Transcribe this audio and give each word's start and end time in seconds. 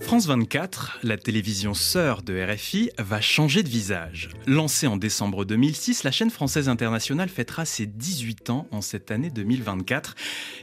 France 0.00 0.26
24, 0.26 1.00
la 1.02 1.18
télévision 1.18 1.74
sœur 1.74 2.22
de 2.22 2.40
RFI, 2.40 2.90
va 2.98 3.20
changer 3.20 3.62
de 3.62 3.68
visage. 3.68 4.30
Lancée 4.46 4.86
en 4.86 4.96
décembre 4.96 5.44
2006, 5.44 6.02
la 6.02 6.10
chaîne 6.10 6.30
française 6.30 6.68
internationale 6.68 7.28
fêtera 7.28 7.64
ses 7.64 7.86
18 7.86 8.48
ans 8.50 8.66
en 8.70 8.80
cette 8.80 9.10
année 9.10 9.28
2024 9.28 10.14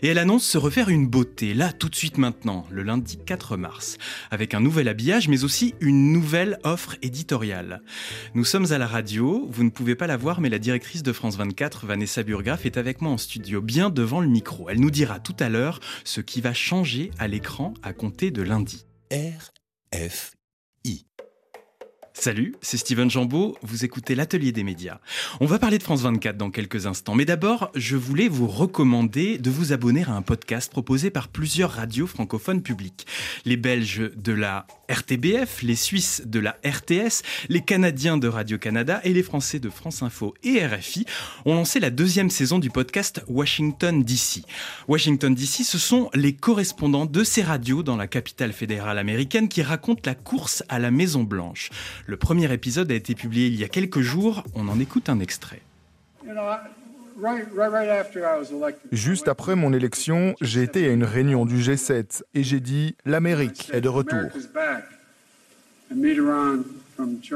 et 0.02 0.08
elle 0.08 0.18
annonce 0.18 0.46
se 0.46 0.58
refaire 0.58 0.90
une 0.90 1.08
beauté, 1.08 1.54
là 1.54 1.74
tout 1.74 1.90
de 1.90 1.96
suite 1.96 2.18
maintenant, 2.18 2.66
le 2.72 2.82
lundi 2.82 3.20
4 3.24 3.56
mars, 3.58 3.98
avec 4.32 4.54
un 4.54 4.62
nouvel 4.62 4.88
habillage 4.88 5.28
mais 5.28 5.44
aussi 5.44 5.76
une 5.80 6.12
nouvelle 6.12 6.58
offre 6.64 6.96
éditoriale. 7.02 7.82
Nous 8.34 8.46
sommes 8.46 8.72
à 8.72 8.78
la 8.78 8.88
radio, 8.88 9.48
vous 9.52 9.64
ne 9.64 9.70
pouvez 9.70 9.96
pas 9.96 10.08
la 10.08 10.18
voir 10.18 10.42
mais 10.42 10.50
la 10.50 10.60
directrice 10.60 11.04
de 11.04 11.14
France 11.14 11.38
24, 11.38 11.86
Vanessa 11.86 12.24
Burgraff, 12.24 12.66
est 12.66 12.78
avec 12.78 13.02
moi 13.02 13.12
en 13.12 13.18
studio, 13.18 13.62
bien 13.62 13.90
devant 13.90 14.22
le 14.22 14.28
micro. 14.28 14.70
Elle 14.70 14.80
nous 14.80 14.92
dira 14.92 15.20
tout 15.20 15.36
à 15.40 15.50
l'heure 15.50 15.82
ce 16.04 16.22
qui 16.22 16.42
va 16.42 16.54
changer 16.54 17.12
à 17.20 17.28
l'écran 17.28 17.74
à 17.84 17.94
compter 17.94 18.32
de 18.32 18.42
lundi. 18.42 18.86
RFI. 19.10 20.35
Salut, 22.18 22.56
c'est 22.62 22.78
Steven 22.78 23.12
Jambeau, 23.12 23.58
vous 23.62 23.84
écoutez 23.84 24.16
l'atelier 24.16 24.54
des 24.54 24.64
médias. 24.64 25.00
On 25.42 25.46
va 25.46 25.60
parler 25.60 25.78
de 25.78 25.84
France 25.84 26.02
24 26.02 26.38
dans 26.38 26.50
quelques 26.50 26.88
instants, 26.88 27.14
mais 27.14 27.26
d'abord, 27.26 27.72
je 27.76 27.98
voulais 27.98 28.30
vous 28.30 28.48
recommander 28.48 29.38
de 29.38 29.52
vous 29.52 29.74
abonner 29.74 30.04
à 30.06 30.14
un 30.14 30.22
podcast 30.22 30.72
proposé 30.72 31.10
par 31.10 31.28
plusieurs 31.28 31.72
radios 31.72 32.08
francophones 32.08 32.64
publiques. 32.64 33.06
Les 33.44 33.58
Belges 33.58 34.12
de 34.16 34.32
la 34.32 34.66
RTBF, 34.90 35.62
les 35.62 35.76
Suisses 35.76 36.24
de 36.26 36.40
la 36.40 36.58
RTS, 36.66 37.22
les 37.50 37.62
Canadiens 37.62 38.18
de 38.18 38.30
Radio-Canada 38.30 39.02
et 39.04 39.14
les 39.14 39.24
Français 39.24 39.60
de 39.60 39.70
France 39.70 40.02
Info 40.02 40.34
et 40.42 40.66
RFI 40.66 41.06
ont 41.44 41.56
lancé 41.56 41.82
la 41.82 41.90
deuxième 41.90 42.30
saison 42.30 42.60
du 42.60 42.70
podcast 42.70 43.24
Washington 43.28 44.04
DC. 44.04 44.44
Washington 44.88 45.36
DC, 45.36 45.66
ce 45.66 45.78
sont 45.78 46.10
les 46.14 46.34
correspondants 46.34 47.06
de 47.06 47.24
ces 47.26 47.44
radios 47.44 47.84
dans 47.84 47.98
la 47.98 48.08
capitale 48.08 48.54
fédérale 48.54 49.00
américaine 49.00 49.50
qui 49.50 49.62
racontent 49.62 50.04
la 50.06 50.16
course 50.16 50.64
à 50.70 50.80
la 50.80 50.92
Maison 50.92 51.24
Blanche. 51.24 51.72
Le 52.08 52.18
premier 52.18 52.52
épisode 52.54 52.92
a 52.92 52.96
été 52.96 53.16
publié 53.16 53.48
il 53.48 53.56
y 53.56 53.64
a 53.64 53.68
quelques 53.68 54.02
jours, 54.02 54.44
on 54.54 54.68
en 54.68 54.80
écoute 54.80 55.10
un 55.10 55.20
extrait. 55.20 55.62
Juste 58.92 59.28
après 59.28 59.56
mon 59.56 59.74
élection, 59.74 60.36
j'ai 60.42 60.62
été 60.62 60.88
à 60.88 60.92
une 60.92 61.04
réunion 61.04 61.46
du 61.46 61.58
G7 61.58 62.22
et 62.34 62.44
j'ai 62.44 62.60
dit 62.60 62.96
l'Amérique 63.06 63.70
est 63.74 63.82
de 63.82 63.90
retour. 63.90 64.30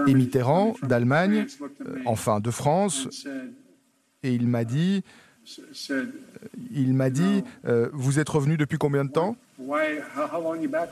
Et 0.08 0.14
Mitterrand, 0.14 0.76
d'Allemagne, 0.84 1.48
euh, 1.82 2.00
enfin 2.06 2.40
de 2.40 2.52
France, 2.52 3.08
et 4.24 4.34
il 4.34 4.48
m'a 4.48 4.64
dit, 4.64 5.04
il 6.72 6.94
m'a 6.94 7.10
dit, 7.10 7.44
euh, 7.66 7.90
vous 7.94 8.20
êtes 8.20 8.30
revenu 8.30 8.58
depuis 8.58 8.78
combien 8.78 9.04
de 9.04 9.12
temps? 9.12 9.36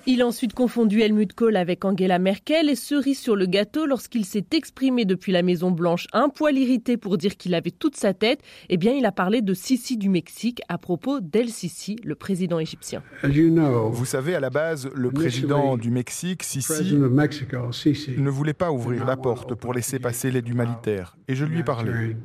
Il 0.05 0.21
a 0.21 0.27
ensuite 0.27 0.53
confondu 0.53 1.01
Helmut 1.01 1.33
Kohl 1.33 1.55
avec 1.55 1.85
Angela 1.85 2.19
Merkel 2.19 2.69
et 2.69 2.75
cerise 2.75 3.19
sur 3.19 3.35
le 3.35 3.45
gâteau 3.45 3.85
lorsqu'il 3.85 4.25
s'est 4.25 4.45
exprimé 4.51 5.05
depuis 5.05 5.31
la 5.31 5.41
Maison 5.41 5.71
Blanche 5.71 6.07
un 6.11 6.29
poil 6.29 6.57
irrité 6.57 6.97
pour 6.97 7.17
dire 7.17 7.37
qu'il 7.37 7.55
avait 7.55 7.71
toute 7.71 7.95
sa 7.95 8.13
tête, 8.13 8.41
eh 8.69 8.77
bien 8.77 8.93
il 8.93 9.05
a 9.05 9.11
parlé 9.11 9.41
de 9.41 9.53
Sisi 9.53 9.97
du 9.97 10.09
Mexique 10.09 10.61
à 10.67 10.77
propos 10.77 11.21
d'El 11.21 11.49
Sisi, 11.49 11.95
le 12.03 12.15
président 12.15 12.59
égyptien. 12.59 13.03
Vous 13.23 14.05
savez, 14.05 14.35
à 14.35 14.39
la 14.39 14.49
base, 14.49 14.89
le 14.93 15.11
président 15.11 15.77
du 15.77 15.89
Mexique, 15.89 16.43
Sisi, 16.43 16.95
ne 16.95 18.29
voulait 18.29 18.53
pas 18.53 18.71
ouvrir 18.71 19.05
la 19.05 19.15
porte 19.15 19.55
pour 19.55 19.73
laisser 19.73 19.99
passer 19.99 20.29
l'aide 20.29 20.47
humanitaire. 20.47 21.17
Et 21.27 21.35
je 21.35 21.45
lui 21.45 21.59
ai 21.59 21.63
parlé. 21.63 22.15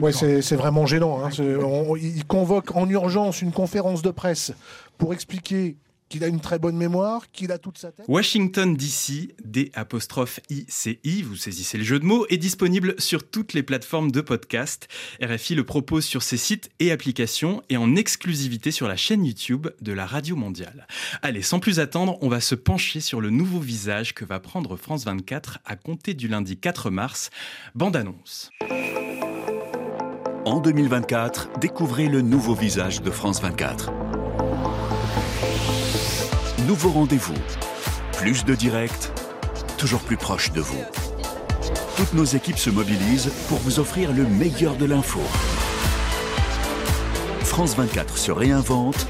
Ouais, 0.00 0.12
c'est 0.12 0.56
vraiment 0.56 0.86
gênant. 0.86 1.24
Hein. 1.24 1.30
On, 1.38 1.96
il 1.96 2.24
convoque 2.24 2.74
en 2.76 2.88
urgence 2.88 3.42
une 3.42 3.52
conférence 3.52 4.02
de 4.02 4.10
presse 4.10 4.52
pour 4.98 5.12
expliquer 5.12 5.76
qu'il 6.08 6.24
a 6.24 6.26
une 6.26 6.40
très 6.40 6.58
bonne 6.58 6.76
mémoire, 6.76 7.30
qu'il 7.30 7.52
a 7.52 7.58
toute 7.58 7.78
sa 7.78 7.92
tête. 7.92 8.06
Washington 8.08 8.74
DC, 8.74 9.34
D 9.44 9.70
apostrophe 9.74 10.40
ICI, 10.50 11.22
vous 11.22 11.36
saisissez 11.36 11.78
le 11.78 11.84
jeu 11.84 11.98
de 11.98 12.04
mots, 12.04 12.26
est 12.28 12.38
disponible 12.38 12.94
sur 12.98 13.28
toutes 13.28 13.52
les 13.52 13.62
plateformes 13.62 14.10
de 14.10 14.20
podcast. 14.20 14.88
RFI 15.22 15.54
le 15.54 15.64
propose 15.64 16.04
sur 16.04 16.22
ses 16.22 16.36
sites 16.36 16.70
et 16.80 16.90
applications 16.90 17.62
et 17.68 17.76
en 17.76 17.94
exclusivité 17.96 18.70
sur 18.70 18.88
la 18.88 18.96
chaîne 18.96 19.24
YouTube 19.24 19.68
de 19.80 19.92
la 19.92 20.06
Radio 20.06 20.36
Mondiale. 20.36 20.86
Allez, 21.22 21.42
sans 21.42 21.60
plus 21.60 21.80
attendre, 21.80 22.18
on 22.22 22.28
va 22.28 22.40
se 22.40 22.54
pencher 22.54 23.00
sur 23.00 23.20
le 23.20 23.30
nouveau 23.30 23.60
visage 23.60 24.14
que 24.14 24.24
va 24.24 24.40
prendre 24.40 24.76
France 24.76 25.04
24 25.04 25.58
à 25.64 25.76
compter 25.76 26.14
du 26.14 26.28
lundi 26.28 26.56
4 26.56 26.90
mars. 26.90 27.30
Bande 27.74 27.96
annonce. 27.96 28.50
En 30.48 30.60
2024, 30.60 31.58
découvrez 31.60 32.08
le 32.08 32.22
nouveau 32.22 32.54
visage 32.54 33.02
de 33.02 33.10
France 33.10 33.42
24. 33.42 33.92
Nouveau 36.66 36.88
rendez-vous. 36.88 37.34
Plus 38.16 38.46
de 38.46 38.54
direct, 38.54 39.12
toujours 39.76 40.00
plus 40.00 40.16
proche 40.16 40.50
de 40.52 40.62
vous. 40.62 40.82
Toutes 41.98 42.14
nos 42.14 42.24
équipes 42.24 42.56
se 42.56 42.70
mobilisent 42.70 43.30
pour 43.50 43.58
vous 43.58 43.78
offrir 43.78 44.10
le 44.14 44.24
meilleur 44.24 44.76
de 44.76 44.86
l'info. 44.86 45.20
France 47.42 47.76
24 47.76 48.16
se 48.16 48.32
réinvente. 48.32 49.06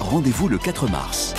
Rendez-vous 0.00 0.48
le 0.48 0.58
4 0.58 0.90
mars. 0.90 1.34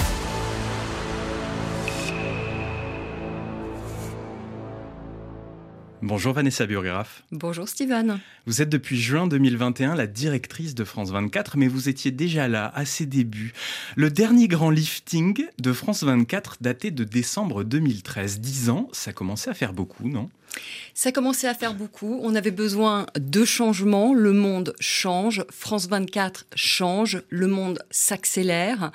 Bonjour 6.05 6.33
Vanessa 6.33 6.67
Burgraff. 6.67 7.23
Bonjour 7.31 7.67
Steven. 7.67 8.19
Vous 8.45 8.61
êtes 8.61 8.69
depuis 8.69 8.95
juin 8.95 9.25
2021 9.25 9.95
la 9.95 10.05
directrice 10.05 10.75
de 10.75 10.83
France 10.83 11.09
24, 11.09 11.57
mais 11.57 11.67
vous 11.67 11.89
étiez 11.89 12.11
déjà 12.11 12.47
là 12.47 12.71
à 12.75 12.85
ses 12.85 13.07
débuts. 13.07 13.53
Le 13.95 14.11
dernier 14.11 14.47
grand 14.47 14.69
lifting 14.69 15.47
de 15.57 15.73
France 15.73 16.03
24 16.03 16.57
datait 16.61 16.91
de 16.91 17.05
décembre 17.05 17.63
2013. 17.63 18.39
Dix 18.39 18.69
ans, 18.69 18.88
ça 18.91 19.13
commençait 19.13 19.49
à 19.49 19.55
faire 19.55 19.73
beaucoup, 19.73 20.07
non? 20.07 20.29
Ça 20.97 21.11
commençait 21.11 21.49
à 21.49 21.53
faire 21.53 21.73
beaucoup. 21.73 22.21
On 22.23 22.35
avait 22.35 22.51
besoin 22.51 23.05
de 23.19 23.43
changements. 23.43 24.13
Le 24.13 24.31
monde 24.31 24.73
change. 24.79 25.43
France 25.51 25.89
24 25.89 26.45
change. 26.55 27.21
Le 27.29 27.47
monde 27.47 27.79
s'accélère. 27.91 28.93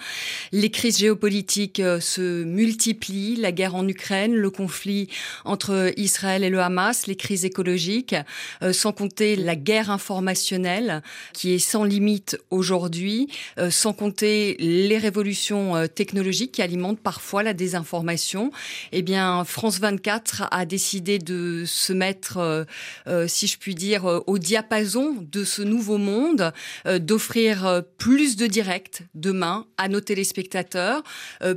Les 0.50 0.70
crises 0.70 0.98
géopolitiques 0.98 1.78
euh, 1.78 2.00
se 2.00 2.42
multiplient. 2.44 3.36
La 3.36 3.52
guerre 3.52 3.74
en 3.74 3.86
Ukraine, 3.86 4.34
le 4.34 4.50
conflit 4.50 5.08
entre 5.44 5.92
Israël 5.98 6.42
et 6.42 6.48
le 6.48 6.60
Hamas, 6.60 7.06
les 7.06 7.16
crises 7.16 7.44
écologiques, 7.44 8.16
euh, 8.62 8.72
sans 8.72 8.92
compter 8.92 9.36
la 9.36 9.54
guerre 9.54 9.90
informationnelle 9.90 11.02
qui 11.34 11.52
est 11.52 11.58
sans 11.58 11.84
limite 11.84 12.38
aujourd'hui, 12.48 13.28
euh, 13.58 13.70
sans 13.70 13.92
compter 13.92 14.56
les 14.58 14.96
révolutions 14.96 15.86
technologiques 15.94 16.52
qui 16.52 16.62
alimentent 16.62 17.00
parfois 17.00 17.42
la 17.42 17.52
désinformation. 17.52 18.52
Eh 18.92 19.02
bien, 19.02 19.44
France 19.44 19.80
24 19.80 20.44
a 20.50 20.64
décidé 20.64 21.18
de 21.18 21.49
se 21.66 21.92
mettre, 21.92 22.38
euh, 22.38 22.64
euh, 23.06 23.28
si 23.28 23.46
je 23.46 23.58
puis 23.58 23.74
dire, 23.74 24.06
euh, 24.06 24.20
au 24.26 24.38
diapason 24.38 25.16
de 25.20 25.44
ce 25.44 25.62
nouveau 25.62 25.98
monde, 25.98 26.52
d'offrir 27.00 27.82
plus 27.98 28.36
de 28.36 28.46
direct 28.46 29.02
demain 29.14 29.66
à 29.76 29.88
nos 29.88 30.00
téléspectateurs. 30.00 31.02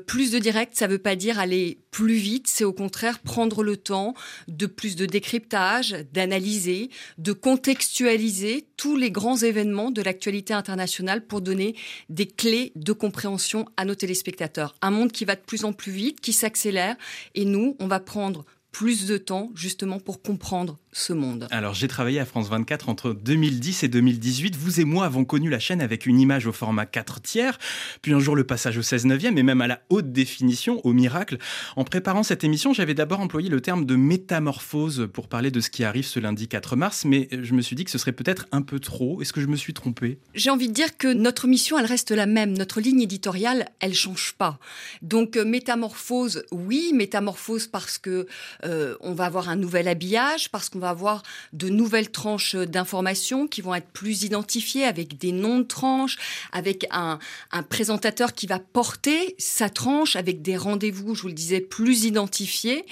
plus 0.07 0.31
de 0.31 0.39
direct, 0.39 0.75
ça 0.75 0.87
ne 0.87 0.93
veut 0.93 0.99
pas 0.99 1.15
dire 1.15 1.39
aller 1.39 1.77
plus 1.91 2.15
vite, 2.15 2.47
c'est 2.47 2.63
au 2.63 2.73
contraire 2.73 3.19
prendre 3.19 3.63
le 3.63 3.77
temps 3.77 4.15
de 4.47 4.65
plus 4.65 4.95
de 4.95 5.05
décryptage, 5.05 5.95
d'analyser, 6.11 6.89
de 7.19 7.33
contextualiser 7.33 8.65
tous 8.77 8.97
les 8.97 9.11
grands 9.11 9.37
événements 9.37 9.91
de 9.91 10.01
l'actualité 10.01 10.53
internationale 10.53 11.25
pour 11.25 11.41
donner 11.41 11.75
des 12.09 12.25
clés 12.25 12.71
de 12.75 12.93
compréhension 12.93 13.65
à 13.77 13.85
nos 13.85 13.95
téléspectateurs. 13.95 14.75
Un 14.81 14.91
monde 14.91 15.11
qui 15.11 15.23
va 15.23 15.35
de 15.35 15.41
plus 15.41 15.65
en 15.65 15.71
plus 15.71 15.91
vite, 15.91 16.19
qui 16.19 16.33
s'accélère, 16.33 16.95
et 17.35 17.45
nous, 17.45 17.77
on 17.79 17.87
va 17.87 17.99
prendre 17.99 18.43
plus 18.73 19.07
de 19.07 19.17
temps 19.17 19.51
justement 19.55 20.01
pour 20.01 20.21
comprendre 20.21 20.79
ce 20.93 21.11
monde. 21.13 21.47
Alors 21.51 21.73
j'ai 21.73 21.87
travaillé 21.87 22.19
à 22.19 22.25
France 22.25 22.49
24 22.49 22.89
entre 22.89 23.13
2010 23.13 23.83
et 23.83 23.87
2018. 23.87 24.55
Vous 24.55 24.79
et 24.79 24.85
moi 24.85 25.05
avons 25.05 25.25
connu 25.25 25.49
la 25.49 25.59
chaîne 25.59 25.81
avec 25.81 26.05
une 26.05 26.19
image 26.19 26.47
au 26.47 26.53
format 26.53 26.85
4 26.85 27.21
tiers, 27.21 27.57
puis 28.01 28.13
un 28.13 28.19
jour 28.19 28.35
le 28.35 28.43
passage 28.43 28.77
au 28.77 28.81
16 28.81 29.05
neuvième 29.05 29.37
et 29.37 29.43
même 29.43 29.61
à 29.61 29.67
la 29.67 29.81
haute 29.89 30.11
définition, 30.11 30.79
au 30.85 30.93
miracle. 30.93 31.37
En 31.75 31.83
préparant 31.83 32.23
cette 32.23 32.43
émission, 32.43 32.73
j'avais 32.73 32.93
d'abord 32.93 33.19
employé 33.19 33.49
le 33.49 33.61
terme 33.61 33.85
de 33.85 33.95
métamorphose 33.95 35.09
pour 35.11 35.27
parler 35.27 35.51
de 35.51 35.59
ce 35.59 35.69
qui 35.69 35.83
arrive 35.83 36.05
ce 36.05 36.19
lundi 36.19 36.47
4 36.47 36.75
mars, 36.75 37.05
mais 37.05 37.27
je 37.31 37.53
me 37.53 37.61
suis 37.61 37.75
dit 37.75 37.83
que 37.83 37.91
ce 37.91 37.97
serait 37.97 38.11
peut-être 38.11 38.45
un 38.51 38.61
peu 38.61 38.79
trop. 38.79 39.21
Est-ce 39.21 39.33
que 39.33 39.41
je 39.41 39.47
me 39.47 39.55
suis 39.55 39.73
trompé? 39.73 40.19
J'ai 40.35 40.49
envie 40.49 40.67
de 40.67 40.73
dire 40.73 40.97
que 40.97 41.11
notre 41.11 41.47
mission, 41.47 41.77
elle 41.79 41.85
reste 41.85 42.11
la 42.11 42.25
même. 42.25 42.55
Notre 42.57 42.81
ligne 42.81 43.01
éditoriale, 43.01 43.67
elle 43.79 43.93
change 43.93 44.33
pas. 44.37 44.59
Donc 45.01 45.37
euh, 45.37 45.45
métamorphose, 45.45 46.45
oui, 46.51 46.91
métamorphose 46.93 47.67
parce 47.67 47.97
que 47.97 48.27
euh, 48.65 48.95
on 49.01 49.13
va 49.13 49.25
avoir 49.25 49.49
un 49.49 49.55
nouvel 49.55 49.87
habillage, 49.87 50.49
parce 50.49 50.69
qu'on 50.69 50.82
va 50.83 50.89
avoir 50.89 51.23
de 51.53 51.69
nouvelles 51.69 52.11
tranches 52.11 52.55
d'informations 52.55 53.47
qui 53.47 53.61
vont 53.61 53.73
être 53.73 53.87
plus 53.87 54.23
identifiées 54.23 54.85
avec 54.85 55.17
des 55.17 55.31
noms 55.31 55.59
de 55.59 55.63
tranches, 55.63 56.17
avec 56.51 56.85
un, 56.91 57.19
un 57.51 57.63
présentateur 57.63 58.33
qui 58.33 58.47
va 58.47 58.59
porter 58.59 59.35
sa 59.37 59.69
tranche 59.69 60.15
avec 60.15 60.41
des 60.41 60.57
rendez-vous, 60.57 61.15
je 61.15 61.23
vous 61.23 61.27
le 61.29 61.33
disais, 61.33 61.61
plus 61.61 62.03
identifiés. 62.03 62.85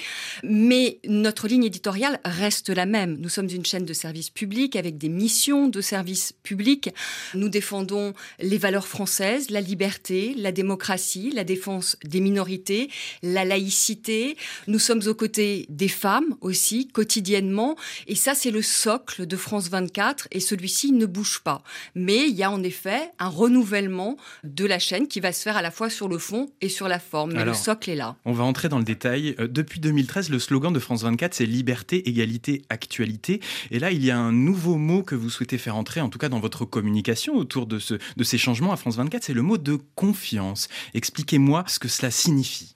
Mais 0.43 0.99
notre 1.05 1.47
ligne 1.47 1.65
éditoriale 1.65 2.19
reste 2.25 2.69
la 2.69 2.85
même. 2.85 3.17
Nous 3.19 3.29
sommes 3.29 3.49
une 3.49 3.65
chaîne 3.65 3.85
de 3.85 3.93
service 3.93 4.29
public 4.29 4.75
avec 4.75 4.97
des 4.97 5.09
missions 5.09 5.67
de 5.67 5.81
service 5.81 6.33
public. 6.43 6.89
Nous 7.33 7.49
défendons 7.49 8.13
les 8.39 8.57
valeurs 8.57 8.87
françaises, 8.87 9.49
la 9.49 9.61
liberté, 9.61 10.33
la 10.37 10.51
démocratie, 10.51 11.31
la 11.31 11.43
défense 11.43 11.97
des 12.03 12.19
minorités, 12.19 12.89
la 13.23 13.45
laïcité. 13.45 14.37
Nous 14.67 14.79
sommes 14.79 15.01
aux 15.07 15.13
côtés 15.13 15.65
des 15.69 15.87
femmes 15.87 16.35
aussi, 16.41 16.87
quotidiennement. 16.87 17.75
Et 18.07 18.15
ça, 18.15 18.33
c'est 18.33 18.51
le 18.51 18.61
socle 18.61 19.25
de 19.25 19.37
France 19.37 19.69
24 19.69 20.27
et 20.31 20.39
celui-ci 20.39 20.91
ne 20.91 21.05
bouge 21.05 21.41
pas. 21.43 21.63
Mais 21.95 22.27
il 22.27 22.35
y 22.35 22.43
a 22.43 22.51
en 22.51 22.63
effet 22.63 23.11
un 23.19 23.29
renouvellement 23.29 24.17
de 24.43 24.65
la 24.65 24.79
chaîne 24.79 25.07
qui 25.07 25.19
va 25.19 25.31
se 25.31 25.41
faire 25.41 25.57
à 25.57 25.61
la 25.61 25.71
fois 25.71 25.89
sur 25.89 26.07
le 26.07 26.17
fond 26.17 26.49
et 26.61 26.69
sur 26.69 26.87
la 26.87 26.99
forme. 26.99 27.33
Mais 27.33 27.45
le 27.45 27.53
socle 27.53 27.89
est 27.89 27.95
là. 27.95 28.15
On 28.25 28.33
va 28.33 28.43
entrer 28.43 28.69
dans 28.69 28.77
le 28.77 28.83
détail. 28.83 29.35
Euh, 29.39 29.47
depuis 29.47 29.79
2013, 29.79 30.29
le 30.29 30.39
slogan 30.39 30.73
de 30.73 30.79
France 30.79 31.03
24, 31.03 31.33
c'est 31.33 31.45
liberté, 31.45 32.07
égalité, 32.09 32.63
actualité. 32.69 33.41
Et 33.69 33.79
là, 33.79 33.91
il 33.91 34.03
y 34.03 34.11
a 34.11 34.17
un 34.17 34.31
nouveau 34.31 34.75
mot 34.75 35.03
que 35.03 35.15
vous 35.15 35.29
souhaitez 35.29 35.57
faire 35.57 35.75
entrer, 35.75 36.01
en 36.01 36.09
tout 36.09 36.19
cas 36.19 36.29
dans 36.29 36.39
votre 36.39 36.65
communication 36.65 37.35
autour 37.35 37.67
de, 37.67 37.79
ce, 37.79 37.95
de 38.17 38.23
ces 38.23 38.37
changements 38.37 38.71
à 38.71 38.77
France 38.77 38.97
24, 38.97 39.23
c'est 39.23 39.33
le 39.33 39.41
mot 39.41 39.57
de 39.57 39.77
confiance. 39.95 40.67
Expliquez-moi 40.93 41.63
ce 41.67 41.79
que 41.79 41.87
cela 41.87 42.11
signifie. 42.11 42.75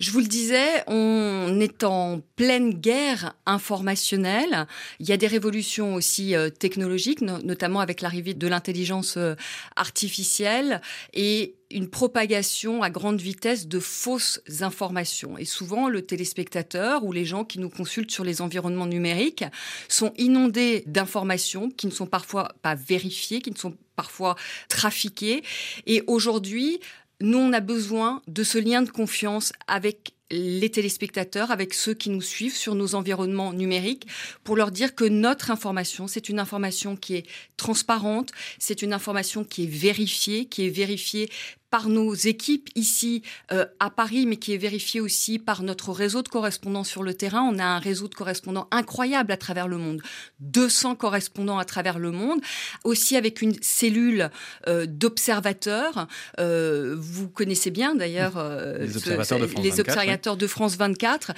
Je 0.00 0.12
vous 0.12 0.20
le 0.20 0.26
disais, 0.26 0.82
on 0.86 1.60
est 1.60 1.84
en 1.84 2.22
pleine 2.34 2.72
guerre 2.72 3.34
informationnelle. 3.44 4.66
Il 4.98 5.06
y 5.06 5.12
a 5.12 5.18
des 5.18 5.26
révolutions 5.26 5.94
aussi 5.94 6.34
euh, 6.34 6.48
technologiques, 6.48 7.20
notamment 7.20 7.80
avec 7.80 8.00
l'arrivée 8.00 8.32
de 8.32 8.48
l'intelligence 8.48 9.18
euh, 9.18 9.34
artificielle 9.76 10.80
et 11.12 11.54
une 11.70 11.90
propagation 11.90 12.82
à 12.82 12.88
grande 12.88 13.20
vitesse 13.20 13.68
de 13.68 13.78
fausses 13.78 14.40
informations. 14.62 15.36
Et 15.36 15.44
souvent, 15.44 15.90
le 15.90 16.00
téléspectateur 16.00 17.04
ou 17.04 17.12
les 17.12 17.26
gens 17.26 17.44
qui 17.44 17.58
nous 17.58 17.68
consultent 17.68 18.10
sur 18.10 18.24
les 18.24 18.40
environnements 18.40 18.86
numériques 18.86 19.44
sont 19.86 20.14
inondés 20.16 20.82
d'informations 20.86 21.68
qui 21.68 21.86
ne 21.86 21.92
sont 21.92 22.06
parfois 22.06 22.54
pas 22.62 22.74
vérifiées, 22.74 23.42
qui 23.42 23.50
ne 23.50 23.58
sont 23.58 23.76
parfois 23.96 24.34
trafiquées. 24.70 25.42
Et 25.86 26.02
aujourd'hui, 26.06 26.80
nous, 27.20 27.38
on 27.38 27.52
a 27.52 27.60
besoin 27.60 28.22
de 28.28 28.42
ce 28.42 28.58
lien 28.58 28.82
de 28.82 28.90
confiance 28.90 29.52
avec 29.66 30.14
les 30.30 30.70
téléspectateurs, 30.70 31.50
avec 31.50 31.74
ceux 31.74 31.94
qui 31.94 32.08
nous 32.08 32.22
suivent 32.22 32.56
sur 32.56 32.74
nos 32.74 32.94
environnements 32.94 33.52
numériques, 33.52 34.06
pour 34.44 34.56
leur 34.56 34.70
dire 34.70 34.94
que 34.94 35.04
notre 35.04 35.50
information, 35.50 36.06
c'est 36.06 36.28
une 36.28 36.38
information 36.38 36.96
qui 36.96 37.16
est 37.16 37.26
transparente, 37.56 38.30
c'est 38.58 38.82
une 38.82 38.92
information 38.92 39.44
qui 39.44 39.64
est 39.64 39.70
vérifiée, 39.70 40.44
qui 40.44 40.66
est 40.66 40.70
vérifiée 40.70 41.28
par 41.70 41.88
nos 41.88 42.14
équipes 42.14 42.68
ici 42.74 43.22
euh, 43.52 43.64
à 43.78 43.90
Paris, 43.90 44.26
mais 44.26 44.36
qui 44.36 44.52
est 44.52 44.58
vérifié 44.58 45.00
aussi 45.00 45.38
par 45.38 45.62
notre 45.62 45.92
réseau 45.92 46.22
de 46.22 46.28
correspondants 46.28 46.84
sur 46.84 47.02
le 47.02 47.14
terrain. 47.14 47.42
On 47.42 47.58
a 47.58 47.64
un 47.64 47.78
réseau 47.78 48.08
de 48.08 48.14
correspondants 48.14 48.68
incroyable 48.70 49.32
à 49.32 49.36
travers 49.36 49.68
le 49.68 49.78
monde, 49.78 50.02
200 50.40 50.96
correspondants 50.96 51.58
à 51.58 51.64
travers 51.64 51.98
le 51.98 52.10
monde, 52.10 52.40
aussi 52.84 53.16
avec 53.16 53.40
une 53.40 53.54
cellule 53.62 54.30
euh, 54.66 54.86
d'observateurs. 54.86 56.08
Euh, 56.40 56.96
vous 56.98 57.28
connaissez 57.28 57.70
bien 57.70 57.94
d'ailleurs 57.94 58.32
les, 58.80 58.96
observateurs, 58.96 59.38
de 59.38 59.46
France, 59.46 59.64
les 59.64 59.70
24, 59.70 59.88
observateurs 59.88 60.36
de 60.36 60.46
France 60.46 60.76
24 60.76 61.32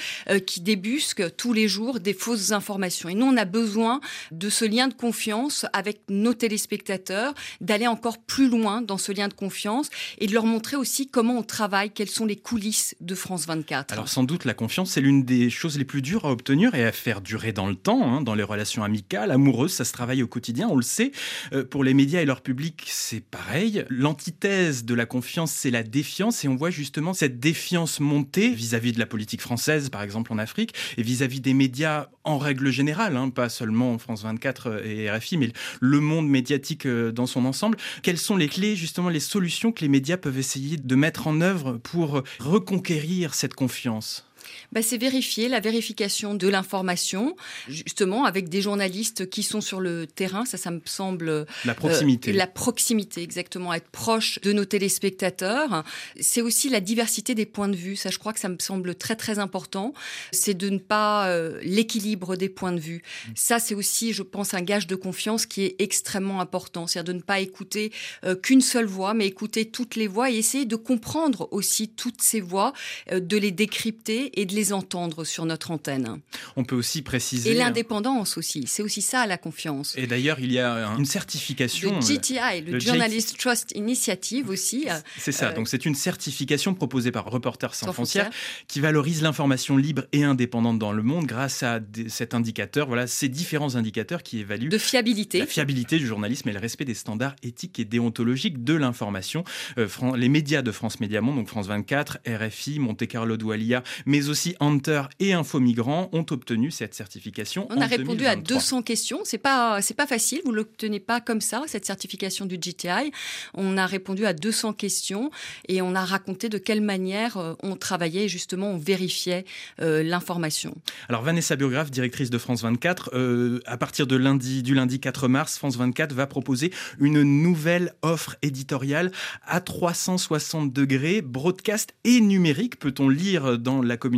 qui 0.47 0.61
débusquent 0.61 1.37
tous 1.37 1.53
les 1.53 1.69
jours 1.69 2.01
des 2.01 2.15
fausses 2.15 2.53
informations. 2.53 3.09
Et 3.09 3.15
nous, 3.15 3.27
on 3.27 3.37
a 3.37 3.45
besoin 3.45 4.01
de 4.31 4.49
ce 4.49 4.65
lien 4.65 4.89
de 4.89 4.95
confiance 4.95 5.67
avec 5.73 6.01
nos 6.09 6.35
téléspectateurs, 6.35 7.35
d'aller 7.61 7.87
encore 7.87 8.19
plus 8.19 8.49
loin 8.49 8.83
dans 8.83 8.99
ce 8.99 9.13
lien 9.13 9.29
de 9.29 9.35
confiance 9.35 9.91
et 10.23 10.29
de 10.29 10.35
leur 10.35 10.47
montrer 10.47 10.77
aussi 10.77 11.09
comment 11.09 11.39
on 11.39 11.43
travaille, 11.43 11.91
quelles 11.91 12.09
sont 12.09 12.25
les 12.25 12.37
coulisses 12.37 12.95
de 13.01 13.17
France 13.17 13.47
24. 13.47 13.93
Alors 13.93 14.09
sans 14.09 14.23
doute 14.23 14.45
la 14.45 14.55
confiance, 14.55 14.93
c'est 14.93 15.01
l'une 15.01 15.25
des 15.25 15.51
choses 15.51 15.77
les 15.79 15.85
plus 15.85 16.01
dures 16.01 16.27
à 16.27 16.31
obtenir 16.31 16.77
et 16.77 16.85
à 16.85 16.93
faire 16.93 17.23
durer 17.23 17.53
dans 17.53 17.67
le 17.67 17.75
temps, 17.75 18.05
hein, 18.05 18.21
dans 18.21 18.37
les 18.37 18.45
relations 18.45 18.85
amicales, 18.85 19.33
amoureuses, 19.33 19.73
ça 19.73 19.85
se 19.85 19.93
travaille 19.93 20.23
au 20.23 20.29
quotidien, 20.29 20.69
on 20.71 20.77
le 20.77 20.83
sait. 20.83 21.11
Euh, 21.53 21.65
pour 21.65 21.83
les 21.83 21.93
médias 21.93 22.23
et 22.23 22.25
leur 22.25 22.41
public, 22.41 22.85
c'est 22.87 23.21
pareil. 23.21 23.85
L'antithèse 23.89 24.85
de 24.85 24.95
la 24.95 25.07
confiance, 25.07 25.51
c'est 25.51 25.73
la 25.73 25.83
défiance 25.83 26.45
et 26.45 26.49
on 26.49 26.55
voit 26.55 26.71
justement 26.71 27.15
cette 27.15 27.41
défiance 27.41 27.99
monter 27.99 28.51
vis-à-vis 28.51 28.93
de 28.93 29.01
la 29.01 29.07
politique 29.07 29.41
française, 29.41 29.89
par 29.89 30.05
exemple 30.05 30.33
en 30.33 30.39
Afrique, 30.39 30.73
et 30.99 31.03
vis-à-vis 31.03 31.41
des 31.41 31.53
médias 31.53 32.11
en 32.23 32.39
règle 32.39 32.71
générale, 32.71 33.17
hein, 33.17 33.31
pas 33.31 33.49
seulement 33.49 33.99
France 33.99 34.23
24 34.23 34.87
et 34.87 35.11
RFI, 35.11 35.37
mais 35.37 35.53
le 35.81 35.99
monde 35.99 36.29
médiatique 36.29 36.87
euh, 36.87 37.11
dans 37.11 37.27
son 37.27 37.45
ensemble. 37.45 37.77
Quelles 38.03 38.19
sont 38.19 38.37
les 38.37 38.49
clés, 38.49 38.77
justement, 38.77 39.09
les 39.09 39.19
solutions 39.19 39.73
que 39.73 39.81
les 39.81 39.89
médias 39.89 40.12
peuvent 40.19 40.39
essayer 40.39 40.77
de 40.77 40.95
mettre 40.95 41.27
en 41.27 41.41
œuvre 41.41 41.75
pour 41.75 42.23
reconquérir 42.41 43.35
cette 43.35 43.55
confiance 43.55 44.32
bah, 44.73 44.83
c'est 44.83 44.99
vérifier 44.99 45.49
la 45.49 45.61
vérification 45.61 46.35
de 46.35 46.49
l'information, 46.49 47.37
justement 47.69 48.25
avec 48.25 48.49
des 48.49 48.63
journalistes 48.63 49.29
qui 49.29 49.43
sont 49.43 49.61
sur 49.61 49.81
le 49.81 50.07
terrain. 50.07 50.45
Ça, 50.45 50.57
ça 50.57 50.71
me 50.71 50.81
semble 50.85 51.29
euh, 51.29 51.45
la 51.65 51.75
proximité. 51.75 52.33
la 52.33 52.47
proximité, 52.47 53.23
exactement, 53.23 53.73
être 53.75 53.89
proche 53.89 54.41
de 54.41 54.53
nos 54.53 54.65
téléspectateurs. 54.65 55.85
C'est 56.21 56.41
aussi 56.41 56.69
la 56.69 56.81
diversité 56.81 57.35
des 57.35 57.47
points 57.47 57.69
de 57.69 57.77
vue. 57.77 57.97
Ça, 57.97 58.11
je 58.11 58.19
crois 58.19 58.33
que 58.33 58.41
ça 58.41 58.49
me 58.49 58.59
semble 58.59 58.95
très 58.95 59.17
très 59.17 59.39
important. 59.39 59.93
C'est 60.33 60.55
de 60.55 60.69
ne 60.69 60.79
pas 60.79 61.29
euh, 61.29 61.61
l'équilibre 61.63 62.37
des 62.37 62.49
points 62.49 62.73
de 62.73 62.81
vue. 62.81 63.03
Ça, 63.35 63.59
c'est 63.59 63.75
aussi, 63.75 64.13
je 64.13 64.23
pense, 64.23 64.55
un 64.55 64.63
gage 64.63 64.87
de 64.87 64.97
confiance 64.97 65.47
qui 65.47 65.63
est 65.63 65.77
extrêmement 65.79 66.41
important. 66.41 66.87
C'est-à-dire 66.87 67.13
de 67.13 67.19
ne 67.19 67.23
pas 67.23 67.41
écouter 67.41 67.93
euh, 68.25 68.35
qu'une 68.35 68.61
seule 68.61 68.87
voix, 68.87 69.15
mais 69.15 69.27
écouter 69.27 69.67
toutes 69.67 69.97
les 69.97 70.07
voix 70.07 70.31
et 70.31 70.37
essayer 70.37 70.65
de 70.65 70.77
comprendre 70.77 71.49
aussi 71.51 71.89
toutes 71.89 72.23
ces 72.23 72.41
voix, 72.41 72.73
de 73.13 73.37
les 73.37 73.51
décrypter 73.51 74.32
et 74.35 74.47
de 74.47 74.55
les 74.55 74.73
entendre 74.73 75.25
sur 75.25 75.45
notre 75.45 75.71
antenne. 75.71 76.21
On 76.57 76.65
peut 76.65 76.77
aussi 76.77 77.03
préciser... 77.03 77.51
Et 77.51 77.55
l'indépendance 77.55 78.37
aussi, 78.37 78.65
c'est 78.67 78.83
aussi 78.83 79.03
ça 79.03 79.27
la 79.27 79.39
confiance. 79.39 79.95
Et 79.97 80.07
d'ailleurs, 80.07 80.41
il 80.41 80.53
y 80.53 80.59
a 80.59 80.87
une 80.99 81.05
certification... 81.05 81.95
Le 81.95 82.01
GTI, 82.01 82.61
le, 82.67 82.79
Journalist 82.79 83.39
Trust 83.39 83.73
Initiative 83.75 84.49
aussi. 84.49 84.87
C'est 85.19 85.33
ça, 85.33 85.49
euh, 85.49 85.55
donc 85.55 85.69
c'est 85.69 85.85
une 85.85 85.95
certification 85.95 86.75
proposée 86.75 87.13
par 87.13 87.25
Reporters 87.25 87.75
sans, 87.75 87.93
frontières, 87.93 88.31
qui 88.69 88.81
valorise 88.81 89.23
l'information 89.23 89.77
libre 89.77 90.05
et 90.13 90.25
indépendante 90.25 90.79
dans 90.79 90.93
le 90.93 91.03
monde 91.03 91.27
grâce 91.27 91.63
à 91.63 91.81
cet 92.09 92.35
indicateur, 92.35 92.87
voilà, 92.87 93.07
ces 93.07 93.29
différents 93.29 93.77
indicateurs 93.77 94.23
qui 94.23 94.41
évaluent... 94.41 94.69
De 94.69 94.79
fiabilité. 94.79 95.39
La 95.39 95.47
fiabilité 95.47 95.99
du 95.99 96.07
journalisme 96.07 96.49
et 96.49 96.53
le 96.53 96.59
respect 96.59 96.85
des 96.85 96.95
standards 96.95 97.37
éthiques 97.43 97.79
et 97.79 97.85
déontologiques 97.85 98.65
de 98.65 98.75
l'information. 98.75 99.45
Euh, 99.79 99.89
les 100.17 100.29
médias 100.29 100.63
de 100.63 100.73
France 100.73 101.01
Média 101.01 101.21
Monde, 101.21 101.37
donc 101.37 101.49
France 101.49 101.67
24, 101.67 102.19
RFI, 102.27 102.79
Monte 102.79 103.07
Carlo 103.07 103.37
Doualia, 103.37 103.83
mais 104.07 104.22
aussi 104.29 104.55
Hunter 104.61 105.03
et 105.21 105.33
Info 105.33 105.61
Migrants 105.61 106.09
ont 106.13 106.27
obtenu 106.31 106.71
cette 106.71 106.95
certification. 106.95 107.67
On 107.71 107.81
a 107.81 107.87
répondu 107.87 108.27
à 108.27 108.37
200 108.37 108.83
questions. 108.83 109.21
C'est 109.25 109.39
pas 109.39 109.81
c'est 109.83 109.95
pas 109.95 110.07
facile. 110.07 110.41
Vous 110.45 110.53
l'obtenez 110.53 111.01
pas 111.01 111.21
comme 111.21 111.41
ça 111.41 111.63
cette 111.67 111.87
certification 111.87 112.47
du 112.47 112.57
GTI. 112.57 113.13
On 113.55 113.77
a 113.77 113.87
répondu 113.87 114.27
à 114.27 114.33
200 114.33 114.73
questions 114.73 115.31
et 115.69 115.83
on 115.83 115.95
a 115.95 116.05
raconté 116.05 116.49
de 116.49 116.59
quelle 116.59 116.81
manière 116.81 117.37
euh, 117.37 117.55
on 117.63 117.77
travaillait 117.77 118.29
justement 118.29 118.71
on 118.71 118.79
vérifiait 118.79 119.45
euh, 119.81 120.03
l'information. 120.03 120.75
Alors 121.09 121.23
Vanessa 121.23 121.57
Burgraff, 121.57 121.91
directrice 121.91 122.31
de 122.31 122.39
France 122.39 122.63
24, 122.63 123.11
euh, 123.15 123.61
à 123.67 123.77
partir 123.77 124.07
de 124.07 124.17
lundi 124.17 124.63
du 124.63 124.75
lundi 124.75 125.01
4 125.01 125.29
mars, 125.29 125.59
France 125.59 125.77
24 125.77 126.13
va 126.13 126.27
proposer 126.27 126.73
une 126.99 127.23
nouvelle 127.23 127.95
offre 128.03 128.37
éditoriale 128.43 129.13
à 129.47 129.61
360 129.61 130.73
degrés, 130.73 131.23
broadcast 131.23 131.95
et 132.05 132.21
numérique. 132.21 132.79
Peut-on 132.79 133.09
lire 133.09 133.59
dans 133.59 133.83
la 133.83 133.97
communication 133.97 134.12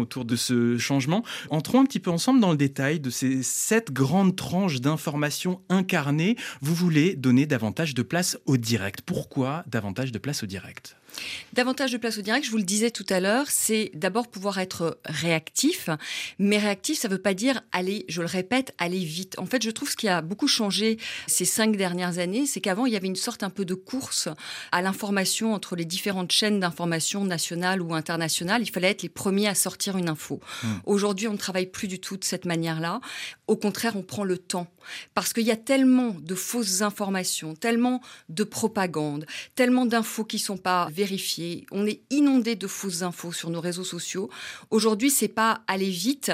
autour 0.00 0.24
de 0.24 0.36
ce 0.36 0.78
changement. 0.78 1.24
Entrons 1.50 1.80
un 1.80 1.84
petit 1.84 2.00
peu 2.00 2.10
ensemble 2.10 2.40
dans 2.40 2.50
le 2.50 2.56
détail 2.56 3.00
de 3.00 3.10
ces 3.10 3.42
sept 3.42 3.92
grandes 3.92 4.36
tranches 4.36 4.80
d'informations 4.80 5.60
incarnées. 5.68 6.36
Vous 6.60 6.74
voulez 6.74 7.16
donner 7.16 7.46
davantage 7.46 7.94
de 7.94 8.02
place 8.02 8.38
au 8.46 8.56
direct. 8.56 9.02
Pourquoi 9.02 9.64
davantage 9.66 10.12
de 10.12 10.18
place 10.18 10.42
au 10.42 10.46
direct? 10.46 10.96
Davantage 11.52 11.92
de 11.92 11.98
place 11.98 12.18
au 12.18 12.22
direct, 12.22 12.44
je 12.44 12.50
vous 12.50 12.56
le 12.56 12.62
disais 12.62 12.90
tout 12.90 13.06
à 13.08 13.20
l'heure, 13.20 13.46
c'est 13.48 13.90
d'abord 13.94 14.28
pouvoir 14.28 14.58
être 14.58 14.98
réactif. 15.04 15.88
Mais 16.38 16.58
réactif, 16.58 16.98
ça 16.98 17.08
ne 17.08 17.14
veut 17.14 17.22
pas 17.22 17.34
dire 17.34 17.62
aller, 17.72 18.04
je 18.08 18.20
le 18.20 18.26
répète, 18.26 18.74
aller 18.78 19.04
vite. 19.04 19.38
En 19.38 19.46
fait, 19.46 19.62
je 19.62 19.70
trouve 19.70 19.90
ce 19.90 19.96
qui 19.96 20.08
a 20.08 20.22
beaucoup 20.22 20.48
changé 20.48 20.98
ces 21.26 21.44
cinq 21.44 21.76
dernières 21.76 22.18
années, 22.18 22.46
c'est 22.46 22.60
qu'avant, 22.60 22.86
il 22.86 22.92
y 22.92 22.96
avait 22.96 23.06
une 23.06 23.16
sorte 23.16 23.42
un 23.42 23.50
peu 23.50 23.64
de 23.64 23.74
course 23.74 24.28
à 24.72 24.82
l'information 24.82 25.54
entre 25.54 25.76
les 25.76 25.84
différentes 25.84 26.32
chaînes 26.32 26.60
d'information 26.60 27.24
nationales 27.24 27.82
ou 27.82 27.94
internationales. 27.94 28.62
Il 28.62 28.70
fallait 28.70 28.90
être 28.90 29.02
les 29.02 29.08
premiers 29.08 29.48
à 29.48 29.54
sortir 29.54 29.96
une 29.96 30.08
info. 30.08 30.40
Hmm. 30.62 30.68
Aujourd'hui, 30.86 31.28
on 31.28 31.32
ne 31.32 31.38
travaille 31.38 31.66
plus 31.66 31.88
du 31.88 32.00
tout 32.00 32.16
de 32.16 32.24
cette 32.24 32.44
manière-là. 32.44 33.00
Au 33.46 33.56
contraire, 33.56 33.96
on 33.96 34.02
prend 34.02 34.24
le 34.24 34.38
temps. 34.38 34.68
Parce 35.14 35.32
qu'il 35.32 35.44
y 35.44 35.50
a 35.50 35.56
tellement 35.56 36.16
de 36.18 36.34
fausses 36.34 36.82
informations, 36.82 37.54
tellement 37.54 38.00
de 38.28 38.44
propagande, 38.44 39.26
tellement 39.54 39.86
d'infos 39.86 40.24
qui 40.24 40.36
ne 40.36 40.40
sont 40.40 40.56
pas 40.56 40.88
vérifier. 41.00 41.64
On 41.70 41.86
est 41.86 42.02
inondé 42.10 42.56
de 42.56 42.66
fausses 42.66 43.00
infos 43.00 43.32
sur 43.32 43.48
nos 43.48 43.60
réseaux 43.60 43.84
sociaux. 43.84 44.28
Aujourd'hui, 44.70 45.10
c'est 45.10 45.28
pas 45.28 45.62
aller 45.66 45.88
vite, 45.88 46.30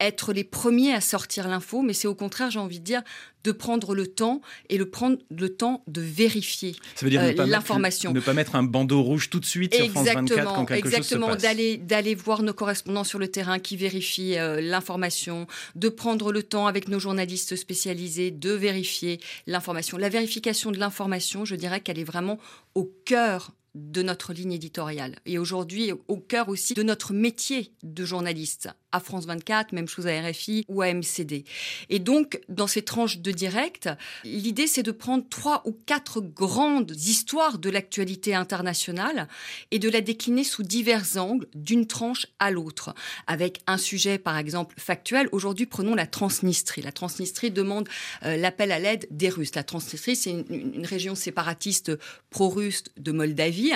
être 0.00 0.32
les 0.32 0.44
premiers 0.44 0.94
à 0.94 1.02
sortir 1.02 1.48
l'info, 1.48 1.82
mais 1.82 1.92
c'est 1.92 2.08
au 2.08 2.14
contraire, 2.14 2.50
j'ai 2.50 2.58
envie 2.58 2.80
de 2.80 2.84
dire, 2.84 3.02
de 3.44 3.52
prendre 3.52 3.94
le 3.94 4.06
temps 4.06 4.40
et 4.70 4.78
le 4.78 4.88
prendre 4.88 5.18
le 5.30 5.50
temps 5.50 5.82
de 5.86 6.00
vérifier 6.00 6.76
euh, 7.02 7.46
l'information. 7.46 8.12
Ne 8.12 8.20
pas 8.20 8.32
mettre 8.32 8.56
un 8.56 8.62
bandeau 8.62 9.02
rouge 9.02 9.28
tout 9.28 9.38
de 9.38 9.44
suite 9.44 9.74
sur 9.74 9.90
France 9.90 10.06
24 10.06 10.54
quand 10.54 10.64
quelque 10.64 10.88
exactement, 10.88 11.28
chose 11.28 11.36
se 11.36 11.42
d'aller 11.42 11.76
d'aller 11.76 12.14
voir 12.14 12.42
nos 12.42 12.54
correspondants 12.54 13.04
sur 13.04 13.18
le 13.18 13.28
terrain 13.28 13.58
qui 13.58 13.76
vérifient 13.76 14.38
euh, 14.38 14.60
l'information, 14.62 15.46
de 15.74 15.88
prendre 15.90 16.32
le 16.32 16.42
temps 16.42 16.66
avec 16.66 16.88
nos 16.88 16.98
journalistes 16.98 17.54
spécialisés 17.54 18.30
de 18.30 18.50
vérifier 18.50 19.20
l'information. 19.46 19.98
La 19.98 20.08
vérification 20.08 20.72
de 20.72 20.78
l'information, 20.78 21.44
je 21.44 21.54
dirais 21.54 21.80
qu'elle 21.80 21.98
est 21.98 22.04
vraiment 22.04 22.38
au 22.74 22.90
cœur 23.04 23.52
de 23.76 24.02
notre 24.02 24.32
ligne 24.32 24.52
éditoriale 24.52 25.16
et 25.26 25.38
aujourd'hui 25.38 25.92
au 26.08 26.16
cœur 26.16 26.48
aussi 26.48 26.72
de 26.74 26.82
notre 26.82 27.12
métier 27.12 27.74
de 27.82 28.04
journaliste 28.04 28.70
à 28.96 29.00
France 29.00 29.26
24, 29.26 29.72
même 29.72 29.88
chose 29.88 30.06
à 30.06 30.20
RFI 30.20 30.64
ou 30.68 30.82
à 30.82 30.92
MCD. 30.92 31.44
Et 31.88 31.98
donc, 31.98 32.40
dans 32.48 32.66
ces 32.66 32.82
tranches 32.82 33.18
de 33.18 33.30
direct, 33.30 33.88
l'idée 34.24 34.66
c'est 34.66 34.82
de 34.82 34.90
prendre 34.90 35.24
trois 35.28 35.62
ou 35.64 35.72
quatre 35.72 36.20
grandes 36.20 36.90
histoires 36.90 37.58
de 37.58 37.70
l'actualité 37.70 38.34
internationale 38.34 39.28
et 39.70 39.78
de 39.78 39.88
la 39.88 40.00
décliner 40.00 40.44
sous 40.44 40.62
divers 40.62 41.16
angles, 41.16 41.46
d'une 41.54 41.86
tranche 41.86 42.26
à 42.38 42.50
l'autre, 42.50 42.94
avec 43.26 43.60
un 43.66 43.78
sujet 43.78 44.18
par 44.18 44.36
exemple 44.38 44.74
factuel. 44.78 45.28
Aujourd'hui, 45.32 45.66
prenons 45.66 45.94
la 45.94 46.06
Transnistrie. 46.06 46.82
La 46.82 46.92
Transnistrie 46.92 47.50
demande 47.50 47.88
euh, 48.24 48.36
l'appel 48.36 48.72
à 48.72 48.78
l'aide 48.78 49.06
des 49.10 49.28
Russes. 49.28 49.54
La 49.54 49.64
Transnistrie, 49.64 50.16
c'est 50.16 50.30
une, 50.30 50.86
région 50.86 51.14
séparatiste 51.14 51.92
pro-russe 52.30 52.84
de 52.96 53.12
Moldavie. 53.12 53.72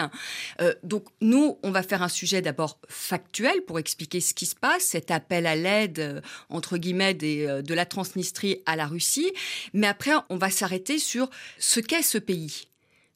Euh, 0.60 0.74
donc, 0.82 1.06
nous, 1.20 1.58
on 1.62 1.70
va 1.70 1.82
faire 1.82 2.02
un 2.02 2.08
sujet 2.08 2.40
d'abord 2.40 2.78
factuel 2.88 3.62
pour 3.66 3.78
expliquer 3.78 4.20
ce 4.20 4.34
qui 4.34 4.46
se 4.46 4.54
passe, 4.54 4.84
cette 4.84 5.09
appel 5.10 5.46
à 5.46 5.56
l'aide, 5.56 5.98
euh, 5.98 6.20
entre 6.48 6.76
guillemets, 6.76 7.16
euh, 7.22 7.62
de 7.62 7.74
la 7.74 7.86
Transnistrie 7.86 8.62
à 8.66 8.76
la 8.76 8.86
Russie. 8.86 9.32
Mais 9.72 9.86
après, 9.86 10.12
on 10.28 10.36
va 10.36 10.50
s'arrêter 10.50 10.98
sur 10.98 11.30
ce 11.58 11.80
qu'est 11.80 12.02
ce 12.02 12.18
pays 12.18 12.66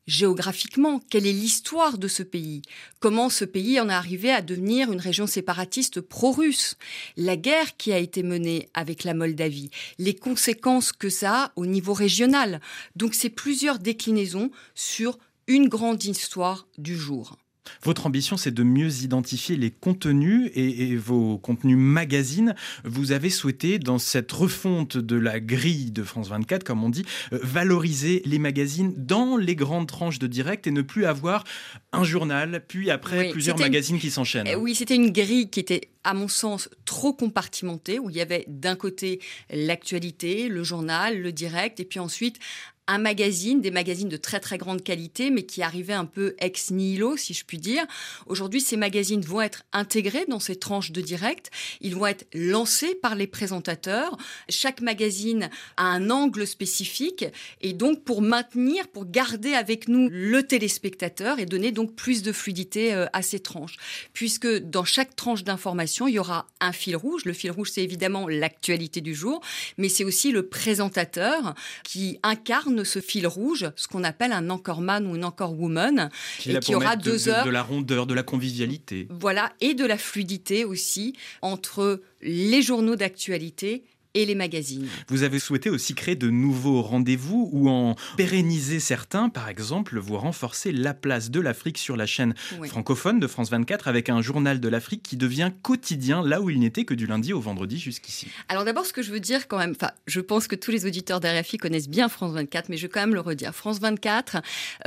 géographiquement, 0.06 1.00
quelle 1.10 1.26
est 1.26 1.32
l'histoire 1.32 1.98
de 1.98 2.08
ce 2.08 2.22
pays, 2.22 2.62
comment 3.00 3.30
ce 3.30 3.44
pays 3.44 3.80
en 3.80 3.88
est 3.88 3.94
arrivé 3.94 4.30
à 4.30 4.42
devenir 4.42 4.92
une 4.92 5.00
région 5.00 5.26
séparatiste 5.26 6.00
pro-russe, 6.00 6.76
la 7.16 7.36
guerre 7.36 7.76
qui 7.76 7.92
a 7.92 7.98
été 7.98 8.22
menée 8.22 8.68
avec 8.74 9.04
la 9.04 9.14
Moldavie, 9.14 9.70
les 9.98 10.14
conséquences 10.14 10.92
que 10.92 11.08
ça 11.08 11.44
a 11.44 11.52
au 11.56 11.66
niveau 11.66 11.94
régional. 11.94 12.60
Donc 12.96 13.14
c'est 13.14 13.30
plusieurs 13.30 13.78
déclinaisons 13.78 14.50
sur 14.74 15.18
une 15.46 15.68
grande 15.68 16.04
histoire 16.04 16.66
du 16.78 16.96
jour. 16.96 17.38
Votre 17.82 18.06
ambition, 18.06 18.36
c'est 18.36 18.52
de 18.52 18.62
mieux 18.62 19.02
identifier 19.02 19.56
les 19.56 19.70
contenus 19.70 20.50
et, 20.54 20.96
vos 20.96 21.38
contenus 21.38 21.76
magazines. 21.76 22.54
Vous 22.84 23.12
avez 23.12 23.30
souhaité, 23.30 23.78
dans 23.78 23.98
cette 23.98 24.30
refonte 24.32 24.96
de 24.96 25.16
la 25.16 25.40
grille 25.40 25.90
de 25.90 26.02
France 26.02 26.28
24, 26.28 26.64
comme 26.64 26.84
on 26.84 26.88
dit, 26.88 27.04
euh, 27.32 27.38
valoriser 27.42 28.22
les 28.24 28.38
magazines 28.38 28.94
dans 28.96 29.36
les 29.36 29.56
grandes 29.56 29.88
tranches 29.88 30.18
de 30.18 30.26
direct 30.26 30.66
et 30.66 30.70
ne 30.70 30.82
plus 30.82 31.06
avoir 31.06 31.44
un 31.92 32.04
journal, 32.04 32.62
puis 32.66 32.90
après 32.90 33.30
plusieurs 33.30 33.58
magazines 33.58 33.98
qui 33.98 34.10
s'enchaînent. 34.10 34.46
Eh 34.46 34.56
oui, 34.56 34.74
c'était 34.74 34.96
une 34.96 35.10
grille 35.10 35.50
qui 35.50 35.60
était 35.60 35.88
à 36.04 36.12
mon 36.12 36.28
sens, 36.28 36.68
trop 36.84 37.14
compartimentée, 37.14 37.98
où 37.98 38.10
il 38.10 38.16
y 38.16 38.20
avait 38.20 38.44
d'un 38.46 38.76
côté 38.76 39.20
l'actualité, 39.50 40.48
le 40.48 40.62
journal, 40.62 41.18
le 41.18 41.32
direct, 41.32 41.80
et 41.80 41.84
puis 41.84 41.98
ensuite 41.98 42.38
un 42.86 42.98
magazine, 42.98 43.60
des 43.60 43.70
magazines 43.70 44.08
de 44.08 44.16
très 44.16 44.40
très 44.40 44.58
grande 44.58 44.82
qualité, 44.82 45.30
mais 45.30 45.44
qui 45.44 45.62
arrivaient 45.62 45.94
un 45.94 46.04
peu 46.04 46.34
ex 46.38 46.70
nihilo, 46.70 47.16
si 47.16 47.32
je 47.32 47.44
puis 47.44 47.58
dire. 47.58 47.84
Aujourd'hui, 48.26 48.60
ces 48.60 48.76
magazines 48.76 49.22
vont 49.22 49.40
être 49.40 49.62
intégrés 49.72 50.26
dans 50.28 50.40
ces 50.40 50.56
tranches 50.56 50.92
de 50.92 51.00
direct. 51.00 51.50
Ils 51.80 51.94
vont 51.94 52.06
être 52.06 52.26
lancés 52.34 52.94
par 52.94 53.14
les 53.14 53.26
présentateurs. 53.26 54.16
Chaque 54.48 54.80
magazine 54.80 55.48
a 55.76 55.84
un 55.84 56.10
angle 56.10 56.46
spécifique, 56.46 57.24
et 57.62 57.72
donc 57.72 58.04
pour 58.04 58.20
maintenir, 58.20 58.88
pour 58.88 59.06
garder 59.06 59.54
avec 59.54 59.88
nous 59.88 60.08
le 60.10 60.42
téléspectateur 60.42 61.38
et 61.38 61.46
donner 61.46 61.72
donc 61.72 61.94
plus 61.94 62.22
de 62.22 62.32
fluidité 62.32 62.92
euh, 62.92 63.06
à 63.12 63.22
ces 63.22 63.40
tranches, 63.40 63.76
puisque 64.12 64.46
dans 64.46 64.84
chaque 64.84 65.16
tranche 65.16 65.44
d'information, 65.44 66.06
il 66.06 66.14
y 66.14 66.18
aura 66.18 66.46
un 66.60 66.72
fil 66.72 66.96
rouge. 66.96 67.24
Le 67.24 67.32
fil 67.32 67.50
rouge, 67.50 67.70
c'est 67.72 67.82
évidemment 67.82 68.28
l'actualité 68.28 69.00
du 69.00 69.14
jour, 69.14 69.40
mais 69.78 69.88
c'est 69.88 70.04
aussi 70.04 70.32
le 70.32 70.46
présentateur 70.46 71.54
qui 71.82 72.18
incarne 72.22 72.73
ce 72.82 73.00
fil 73.00 73.26
rouge, 73.28 73.70
ce 73.76 73.86
qu'on 73.86 74.02
appelle 74.02 74.32
un 74.32 74.50
anchorman 74.50 75.06
ou 75.06 75.14
une 75.14 75.24
anchorwoman, 75.24 76.10
et 76.46 76.58
qui 76.58 76.74
aura 76.74 76.96
deux 76.96 77.28
heures. 77.28 77.44
De 77.44 77.50
la 77.50 77.62
rondeur, 77.62 78.06
de 78.06 78.14
la 78.14 78.24
convivialité. 78.24 79.06
Voilà, 79.10 79.52
et 79.60 79.74
de 79.74 79.84
la 79.84 79.98
fluidité 79.98 80.64
aussi 80.64 81.14
entre 81.42 82.02
les 82.22 82.62
journaux 82.62 82.96
d'actualité 82.96 83.84
et 84.14 84.24
les 84.26 84.34
magazines. 84.34 84.88
Vous 85.08 85.24
avez 85.24 85.38
souhaité 85.38 85.70
aussi 85.70 85.94
créer 85.94 86.14
de 86.14 86.30
nouveaux 86.30 86.82
rendez-vous 86.82 87.48
ou 87.52 87.68
en 87.68 87.96
pérenniser 88.16 88.80
certains, 88.80 89.28
par 89.28 89.48
exemple, 89.48 89.98
vous 89.98 90.16
renforcer 90.16 90.72
la 90.72 90.94
place 90.94 91.30
de 91.30 91.40
l'Afrique 91.40 91.78
sur 91.78 91.96
la 91.96 92.06
chaîne 92.06 92.34
francophone 92.66 93.18
de 93.18 93.26
France 93.26 93.50
24 93.50 93.88
avec 93.88 94.08
un 94.08 94.22
journal 94.22 94.60
de 94.60 94.68
l'Afrique 94.68 95.02
qui 95.02 95.16
devient 95.16 95.50
quotidien 95.62 96.22
là 96.22 96.40
où 96.40 96.50
il 96.50 96.60
n'était 96.60 96.84
que 96.84 96.94
du 96.94 97.06
lundi 97.06 97.32
au 97.32 97.40
vendredi 97.40 97.78
jusqu'ici. 97.78 98.28
Alors 98.48 98.64
d'abord, 98.64 98.86
ce 98.86 98.92
que 98.92 99.02
je 99.02 99.10
veux 99.10 99.20
dire 99.20 99.48
quand 99.48 99.58
même, 99.58 99.74
enfin, 99.76 99.90
je 100.06 100.20
pense 100.20 100.46
que 100.46 100.56
tous 100.56 100.70
les 100.70 100.86
auditeurs 100.86 101.20
d'RFI 101.20 101.56
connaissent 101.56 101.88
bien 101.88 102.08
France 102.08 102.32
24, 102.32 102.68
mais 102.68 102.76
je 102.76 102.82
vais 102.82 102.88
quand 102.88 103.00
même 103.00 103.14
le 103.14 103.20
redire. 103.20 103.54
France 103.54 103.80
24, 103.80 104.36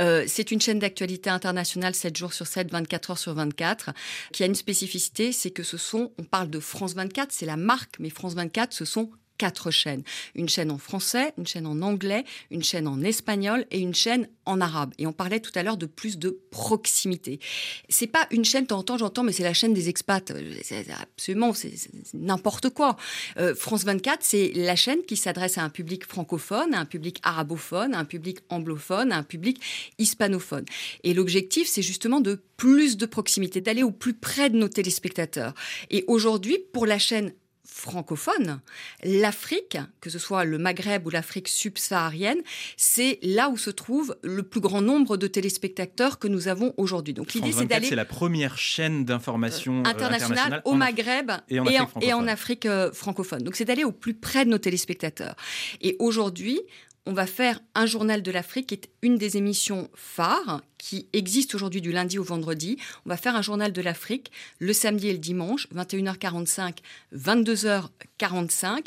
euh, 0.00 0.24
c'est 0.26 0.50
une 0.50 0.60
chaîne 0.60 0.78
d'actualité 0.78 1.30
internationale 1.30 1.94
7 1.94 2.16
jours 2.16 2.32
sur 2.32 2.46
7, 2.46 2.70
24 2.70 3.10
heures 3.10 3.18
sur 3.18 3.34
24, 3.34 3.90
qui 4.32 4.42
a 4.42 4.46
une 4.46 4.54
spécificité, 4.54 5.32
c'est 5.32 5.50
que 5.50 5.62
ce 5.62 5.76
sont, 5.76 6.12
on 6.18 6.24
parle 6.24 6.48
de 6.48 6.60
France 6.60 6.94
24, 6.94 7.30
c'est 7.32 7.46
la 7.46 7.56
marque, 7.56 7.96
mais 7.98 8.10
France 8.10 8.34
24, 8.34 8.72
ce 8.72 8.84
sont 8.84 9.10
quatre 9.38 9.70
chaînes. 9.70 10.02
Une 10.34 10.48
chaîne 10.48 10.70
en 10.70 10.78
français, 10.78 11.32
une 11.38 11.46
chaîne 11.46 11.66
en 11.66 11.80
anglais, 11.80 12.24
une 12.50 12.62
chaîne 12.62 12.86
en 12.86 13.00
espagnol 13.02 13.64
et 13.70 13.78
une 13.78 13.94
chaîne 13.94 14.28
en 14.44 14.60
arabe. 14.60 14.92
Et 14.98 15.06
on 15.06 15.12
parlait 15.12 15.40
tout 15.40 15.52
à 15.54 15.62
l'heure 15.62 15.76
de 15.76 15.86
plus 15.86 16.18
de 16.18 16.40
proximité. 16.50 17.38
C'est 17.88 18.06
pas 18.06 18.26
une 18.30 18.44
chaîne, 18.44 18.66
temps 18.66 18.84
j'entends, 18.98 19.22
mais 19.22 19.32
c'est 19.32 19.44
la 19.44 19.54
chaîne 19.54 19.74
des 19.74 19.88
expats. 19.88 20.32
C'est 20.62 20.86
absolument, 20.90 21.52
c'est 21.54 21.72
n'importe 22.14 22.70
quoi. 22.70 22.96
Euh, 23.38 23.54
France 23.54 23.84
24, 23.84 24.20
c'est 24.22 24.52
la 24.54 24.76
chaîne 24.76 25.02
qui 25.06 25.16
s'adresse 25.16 25.58
à 25.58 25.62
un 25.62 25.70
public 25.70 26.04
francophone, 26.04 26.74
à 26.74 26.80
un 26.80 26.84
public 26.84 27.20
arabophone, 27.22 27.94
à 27.94 27.98
un 27.98 28.04
public 28.04 28.38
anglophone, 28.48 29.12
à 29.12 29.18
un 29.18 29.22
public 29.22 29.60
hispanophone. 29.98 30.64
Et 31.04 31.14
l'objectif, 31.14 31.68
c'est 31.68 31.82
justement 31.82 32.20
de 32.20 32.40
plus 32.56 32.96
de 32.96 33.06
proximité, 33.06 33.60
d'aller 33.60 33.82
au 33.82 33.92
plus 33.92 34.14
près 34.14 34.50
de 34.50 34.56
nos 34.56 34.68
téléspectateurs. 34.68 35.54
Et 35.90 36.04
aujourd'hui, 36.08 36.58
pour 36.72 36.86
la 36.86 36.98
chaîne 36.98 37.32
francophone, 37.78 38.60
l'Afrique, 39.04 39.78
que 40.00 40.10
ce 40.10 40.18
soit 40.18 40.44
le 40.44 40.58
Maghreb 40.58 41.06
ou 41.06 41.10
l'Afrique 41.10 41.48
subsaharienne, 41.48 42.38
c'est 42.76 43.18
là 43.22 43.48
où 43.48 43.56
se 43.56 43.70
trouve 43.70 44.16
le 44.22 44.42
plus 44.42 44.60
grand 44.60 44.82
nombre 44.82 45.16
de 45.16 45.26
téléspectateurs 45.26 46.18
que 46.18 46.28
nous 46.28 46.48
avons 46.48 46.74
aujourd'hui. 46.76 47.14
Donc 47.14 47.34
l'idée 47.34 47.52
c'est 47.52 47.66
d'aller 47.66 47.88
c'est 47.88 47.94
la 47.94 48.04
première 48.04 48.58
chaîne 48.58 49.04
d'information 49.04 49.78
euh, 49.78 49.88
internationale, 49.88 50.60
au 50.64 50.74
Maghreb 50.74 51.30
et 51.48 52.12
en 52.12 52.26
Afrique, 52.26 52.66
euh, 52.66 52.92
francophone. 52.92 53.42
Donc 53.42 53.54
c'est 53.56 53.64
d'aller 53.64 53.84
au 53.84 53.92
plus 53.92 54.14
près 54.14 54.44
de 54.44 54.50
nos 54.50 54.58
téléspectateurs. 54.58 55.36
Et 55.80 55.96
aujourd'hui, 56.00 56.60
on 57.08 57.14
va 57.14 57.26
faire 57.26 57.58
un 57.74 57.86
journal 57.86 58.22
de 58.22 58.30
l'Afrique, 58.30 58.66
qui 58.66 58.74
est 58.74 58.90
une 59.00 59.16
des 59.16 59.38
émissions 59.38 59.88
phares 59.94 60.60
qui 60.76 61.08
existe 61.14 61.54
aujourd'hui 61.54 61.80
du 61.80 61.90
lundi 61.90 62.18
au 62.18 62.22
vendredi. 62.22 62.76
On 63.06 63.08
va 63.08 63.16
faire 63.16 63.34
un 63.34 63.40
journal 63.40 63.72
de 63.72 63.80
l'Afrique 63.80 64.30
le 64.58 64.74
samedi 64.74 65.08
et 65.08 65.12
le 65.12 65.18
dimanche, 65.18 65.68
21h45, 65.74 66.76
22h45. 67.16 68.84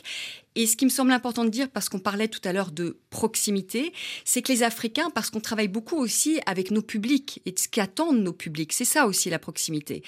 Et 0.56 0.68
ce 0.68 0.76
qui 0.76 0.84
me 0.84 0.90
semble 0.90 1.14
important 1.14 1.46
de 1.46 1.50
dire, 1.50 1.70
parce 1.70 1.88
qu'on 1.88 2.00
parlait 2.00 2.28
tout 2.28 2.42
à 2.44 2.52
l'heure 2.52 2.72
de 2.72 2.98
proximité, 3.10 3.94
c'est 4.26 4.42
que 4.42 4.52
les 4.52 4.64
Africains, 4.64 5.10
parce 5.10 5.30
qu'on 5.30 5.40
travaille 5.40 5.70
beaucoup 5.70 5.96
aussi 5.96 6.42
avec 6.46 6.72
nos 6.72 6.82
publics 6.82 7.42
et 7.46 7.54
de 7.54 7.60
ce 7.60 7.70
qu'attendent 7.70 8.22
nos 8.22 8.34
publics, 8.34 8.74
c'est 8.74 8.84
ça 8.84 9.08
aussi 9.08 9.30
la 9.30 9.40
proximité. 9.40 10.04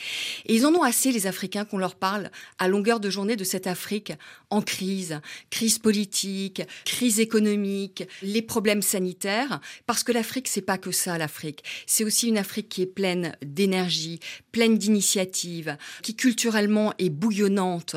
Et 0.46 0.56
ils 0.56 0.66
en 0.66 0.76
ont 0.76 0.84
assez, 0.84 1.14
les 1.14 1.28
Africains, 1.28 1.64
qu'on 1.64 1.78
leur 1.78 1.96
parle 1.96 2.30
à 2.60 2.68
longueur 2.68 3.00
de 3.00 3.10
journée 3.10 3.38
de 3.38 3.44
cette 3.46 3.68
Afrique 3.68 4.12
en 4.50 4.62
crise, 4.62 5.22
crise 5.50 5.80
politique, 5.80 6.62
crise 6.84 7.22
économique, 7.22 8.04
les 8.22 8.42
problèmes 8.42 8.82
sanitaires, 8.82 9.62
parce 9.86 10.04
que 10.04 10.12
l'Afrique, 10.12 10.50
c'est 10.50 10.62
pas 10.62 10.78
que 10.78 10.92
ça, 10.92 11.18
l'Afrique. 11.18 11.64
C'est 11.88 12.04
aussi 12.04 12.28
une 12.28 12.38
Afrique 12.38 12.68
qui 12.68 12.82
est 12.82 12.88
pleine 12.88 13.38
d'énergie, 13.42 14.20
pleine 14.52 14.78
d'initiatives, 14.78 15.78
qui 16.02 16.16
culturellement 16.16 16.94
est 17.00 17.10
bouillonnante 17.10 17.96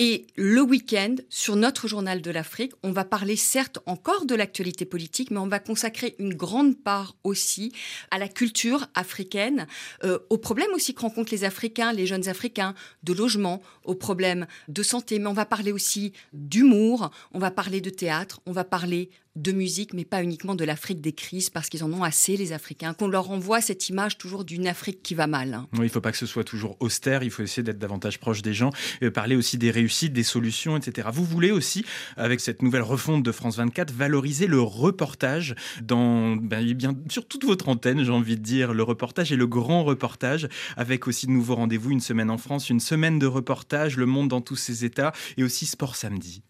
et 0.00 0.28
le 0.36 0.60
week-end, 0.62 1.16
sur 1.28 1.56
notre 1.56 1.88
journal 1.88 2.22
de 2.22 2.30
l'Afrique, 2.30 2.72
on 2.84 2.92
va 2.92 3.04
parler 3.04 3.34
certes 3.34 3.80
encore 3.84 4.26
de 4.26 4.36
l'actualité 4.36 4.84
politique, 4.84 5.32
mais 5.32 5.38
on 5.38 5.48
va 5.48 5.58
consacrer 5.58 6.14
une 6.20 6.34
grande 6.34 6.78
part 6.78 7.16
aussi 7.24 7.72
à 8.12 8.18
la 8.18 8.28
culture 8.28 8.86
africaine, 8.94 9.66
euh, 10.04 10.20
aux 10.30 10.38
problèmes 10.38 10.72
aussi 10.72 10.94
que 10.94 11.00
rencontrent 11.00 11.32
les 11.32 11.42
Africains, 11.42 11.92
les 11.92 12.06
jeunes 12.06 12.28
Africains, 12.28 12.74
de 13.02 13.12
logement, 13.12 13.60
aux 13.82 13.96
problèmes 13.96 14.46
de 14.68 14.84
santé. 14.84 15.18
Mais 15.18 15.26
on 15.26 15.32
va 15.32 15.46
parler 15.46 15.72
aussi 15.72 16.12
d'humour, 16.32 17.10
on 17.32 17.40
va 17.40 17.50
parler 17.50 17.80
de 17.80 17.90
théâtre, 17.90 18.40
on 18.46 18.52
va 18.52 18.62
parler 18.62 19.10
de 19.42 19.52
musique, 19.52 19.94
mais 19.94 20.04
pas 20.04 20.22
uniquement 20.22 20.54
de 20.54 20.64
l'Afrique 20.64 21.00
des 21.00 21.12
crises, 21.12 21.50
parce 21.50 21.68
qu'ils 21.68 21.84
en 21.84 21.92
ont 21.92 22.02
assez, 22.02 22.36
les 22.36 22.52
Africains, 22.52 22.94
qu'on 22.94 23.08
leur 23.08 23.30
envoie 23.30 23.60
cette 23.60 23.88
image 23.88 24.18
toujours 24.18 24.44
d'une 24.44 24.66
Afrique 24.66 25.02
qui 25.02 25.14
va 25.14 25.26
mal. 25.26 25.62
Oui, 25.74 25.80
il 25.80 25.82
ne 25.84 25.88
faut 25.88 26.00
pas 26.00 26.12
que 26.12 26.18
ce 26.18 26.26
soit 26.26 26.44
toujours 26.44 26.76
austère, 26.80 27.22
il 27.22 27.30
faut 27.30 27.42
essayer 27.42 27.62
d'être 27.62 27.78
davantage 27.78 28.18
proche 28.18 28.42
des 28.42 28.54
gens, 28.54 28.70
euh, 29.02 29.10
parler 29.10 29.36
aussi 29.36 29.58
des 29.58 29.70
réussites, 29.70 30.12
des 30.12 30.22
solutions, 30.22 30.76
etc. 30.76 31.08
Vous 31.12 31.24
voulez 31.24 31.50
aussi, 31.50 31.84
avec 32.16 32.40
cette 32.40 32.62
nouvelle 32.62 32.82
refonte 32.82 33.22
de 33.22 33.32
France 33.32 33.56
24, 33.56 33.92
valoriser 33.92 34.46
le 34.46 34.60
reportage 34.60 35.54
dans, 35.82 36.36
ben, 36.36 36.66
eh 36.66 37.12
sur 37.12 37.26
toute 37.26 37.44
votre 37.44 37.68
antenne, 37.68 38.04
j'ai 38.04 38.12
envie 38.12 38.36
de 38.36 38.42
dire, 38.42 38.72
le 38.72 38.82
reportage 38.82 39.32
et 39.32 39.36
le 39.36 39.46
grand 39.46 39.84
reportage, 39.84 40.48
avec 40.76 41.06
aussi 41.06 41.26
de 41.26 41.32
nouveaux 41.32 41.54
rendez-vous, 41.54 41.90
une 41.90 42.00
semaine 42.00 42.30
en 42.30 42.38
France, 42.38 42.70
une 42.70 42.80
semaine 42.80 43.18
de 43.18 43.26
reportage, 43.26 43.96
le 43.96 44.06
monde 44.06 44.28
dans 44.28 44.40
tous 44.40 44.56
ses 44.56 44.84
états, 44.84 45.12
et 45.36 45.44
aussi 45.44 45.66
Sport 45.66 45.96
Samedi. 45.96 46.42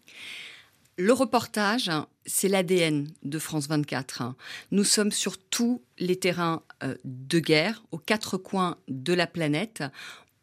Le 1.01 1.13
reportage, 1.13 1.89
c'est 2.25 2.49
l'ADN 2.49 3.07
de 3.23 3.39
France 3.39 3.69
24. 3.69 4.35
Nous 4.71 4.83
sommes 4.83 5.13
sur 5.13 5.37
tous 5.37 5.81
les 5.97 6.17
terrains 6.17 6.61
euh, 6.83 6.95
de 7.05 7.39
guerre, 7.39 7.85
aux 7.93 7.97
quatre 7.97 8.35
coins 8.35 8.75
de 8.89 9.13
la 9.13 9.25
planète. 9.25 9.81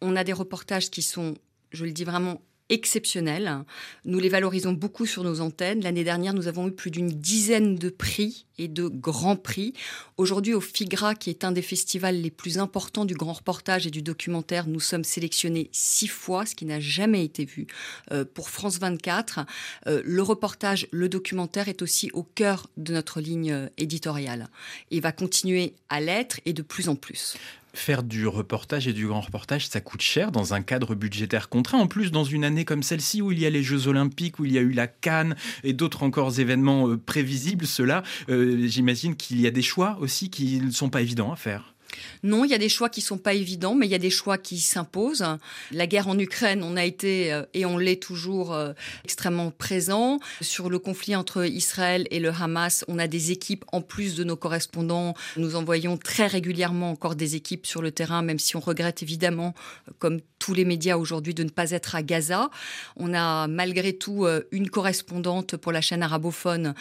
On 0.00 0.16
a 0.16 0.24
des 0.24 0.32
reportages 0.32 0.90
qui 0.90 1.02
sont, 1.02 1.34
je 1.72 1.84
le 1.84 1.92
dis 1.92 2.04
vraiment, 2.04 2.40
exceptionnels. 2.68 3.64
Nous 4.04 4.18
les 4.18 4.28
valorisons 4.28 4.72
beaucoup 4.72 5.06
sur 5.06 5.22
nos 5.22 5.40
antennes. 5.40 5.82
L'année 5.82 6.04
dernière, 6.04 6.34
nous 6.34 6.48
avons 6.48 6.68
eu 6.68 6.72
plus 6.72 6.90
d'une 6.90 7.08
dizaine 7.08 7.76
de 7.76 7.90
prix 7.90 8.46
et 8.58 8.68
de 8.68 8.88
grands 8.88 9.36
prix. 9.36 9.74
Aujourd'hui, 10.16 10.54
au 10.54 10.60
FIGRA, 10.60 11.14
qui 11.14 11.30
est 11.30 11.44
un 11.44 11.52
des 11.52 11.62
festivals 11.62 12.20
les 12.20 12.30
plus 12.30 12.58
importants 12.58 13.04
du 13.04 13.14
grand 13.14 13.34
reportage 13.34 13.86
et 13.86 13.90
du 13.90 14.02
documentaire, 14.02 14.66
nous 14.66 14.80
sommes 14.80 15.04
sélectionnés 15.04 15.68
six 15.72 16.08
fois, 16.08 16.46
ce 16.46 16.54
qui 16.54 16.64
n'a 16.64 16.80
jamais 16.80 17.24
été 17.24 17.44
vu 17.44 17.66
euh, 18.12 18.24
pour 18.24 18.50
France 18.50 18.78
24. 18.78 19.40
Euh, 19.86 20.02
le 20.04 20.22
reportage, 20.22 20.88
le 20.90 21.08
documentaire 21.08 21.68
est 21.68 21.82
aussi 21.82 22.10
au 22.14 22.22
cœur 22.22 22.68
de 22.76 22.92
notre 22.92 23.20
ligne 23.20 23.52
euh, 23.52 23.68
éditoriale 23.76 24.48
et 24.90 25.00
va 25.00 25.12
continuer 25.12 25.74
à 25.88 26.00
l'être 26.00 26.40
et 26.46 26.52
de 26.52 26.62
plus 26.62 26.88
en 26.88 26.96
plus 26.96 27.36
faire 27.78 28.02
du 28.02 28.26
reportage 28.26 28.88
et 28.88 28.92
du 28.92 29.06
grand 29.06 29.20
reportage, 29.20 29.68
ça 29.68 29.80
coûte 29.80 30.02
cher 30.02 30.32
dans 30.32 30.54
un 30.54 30.62
cadre 30.62 30.94
budgétaire 30.94 31.48
contraint. 31.48 31.78
En 31.78 31.86
plus, 31.86 32.10
dans 32.10 32.24
une 32.24 32.44
année 32.44 32.64
comme 32.64 32.82
celle-ci 32.82 33.22
où 33.22 33.32
il 33.32 33.38
y 33.38 33.46
a 33.46 33.50
les 33.50 33.62
Jeux 33.62 33.88
Olympiques, 33.88 34.38
où 34.38 34.44
il 34.44 34.52
y 34.52 34.58
a 34.58 34.62
eu 34.62 34.72
la 34.72 34.86
Cannes 34.86 35.36
et 35.64 35.72
d'autres 35.72 36.02
encore 36.02 36.38
événements 36.38 36.88
euh, 36.88 36.96
prévisibles, 36.96 37.66
cela, 37.66 38.02
euh, 38.28 38.66
j'imagine 38.66 39.16
qu'il 39.16 39.40
y 39.40 39.46
a 39.46 39.50
des 39.50 39.62
choix 39.62 39.98
aussi 40.00 40.30
qui 40.30 40.60
ne 40.60 40.70
sont 40.70 40.90
pas 40.90 41.02
évidents 41.02 41.32
à 41.32 41.36
faire. 41.36 41.75
Non, 42.22 42.44
il 42.44 42.50
y 42.50 42.54
a 42.54 42.58
des 42.58 42.68
choix 42.68 42.88
qui 42.88 43.00
sont 43.00 43.18
pas 43.18 43.34
évidents, 43.34 43.74
mais 43.74 43.86
il 43.86 43.90
y 43.90 43.94
a 43.94 43.98
des 43.98 44.10
choix 44.10 44.38
qui 44.38 44.58
s'imposent. 44.58 45.24
La 45.72 45.86
guerre 45.86 46.08
en 46.08 46.18
Ukraine, 46.18 46.62
on 46.62 46.76
a 46.76 46.84
été 46.84 47.32
euh, 47.32 47.42
et 47.54 47.64
on 47.64 47.78
l'est 47.78 48.02
toujours 48.02 48.52
euh, 48.52 48.72
extrêmement 49.04 49.50
présent. 49.50 50.18
Sur 50.40 50.70
le 50.70 50.78
conflit 50.78 51.16
entre 51.16 51.46
Israël 51.46 52.06
et 52.10 52.20
le 52.20 52.30
Hamas, 52.30 52.84
on 52.88 52.98
a 52.98 53.06
des 53.06 53.30
équipes 53.30 53.64
en 53.72 53.80
plus 53.80 54.16
de 54.16 54.24
nos 54.24 54.36
correspondants. 54.36 55.14
Nous 55.36 55.56
envoyons 55.56 55.96
très 55.96 56.26
régulièrement 56.26 56.90
encore 56.90 57.14
des 57.14 57.36
équipes 57.36 57.66
sur 57.66 57.82
le 57.82 57.90
terrain, 57.90 58.22
même 58.22 58.38
si 58.38 58.56
on 58.56 58.60
regrette 58.60 59.02
évidemment, 59.02 59.54
comme 59.98 60.20
tous 60.38 60.54
les 60.54 60.64
médias 60.64 60.96
aujourd'hui, 60.96 61.34
de 61.34 61.44
ne 61.44 61.48
pas 61.48 61.70
être 61.70 61.94
à 61.94 62.02
Gaza. 62.02 62.50
On 62.96 63.14
a 63.14 63.46
malgré 63.48 63.94
tout 63.94 64.26
euh, 64.26 64.42
une 64.50 64.68
correspondante 64.68 65.56
pour 65.56 65.72
la 65.72 65.80
chaîne 65.80 66.02
arabophone 66.02 66.74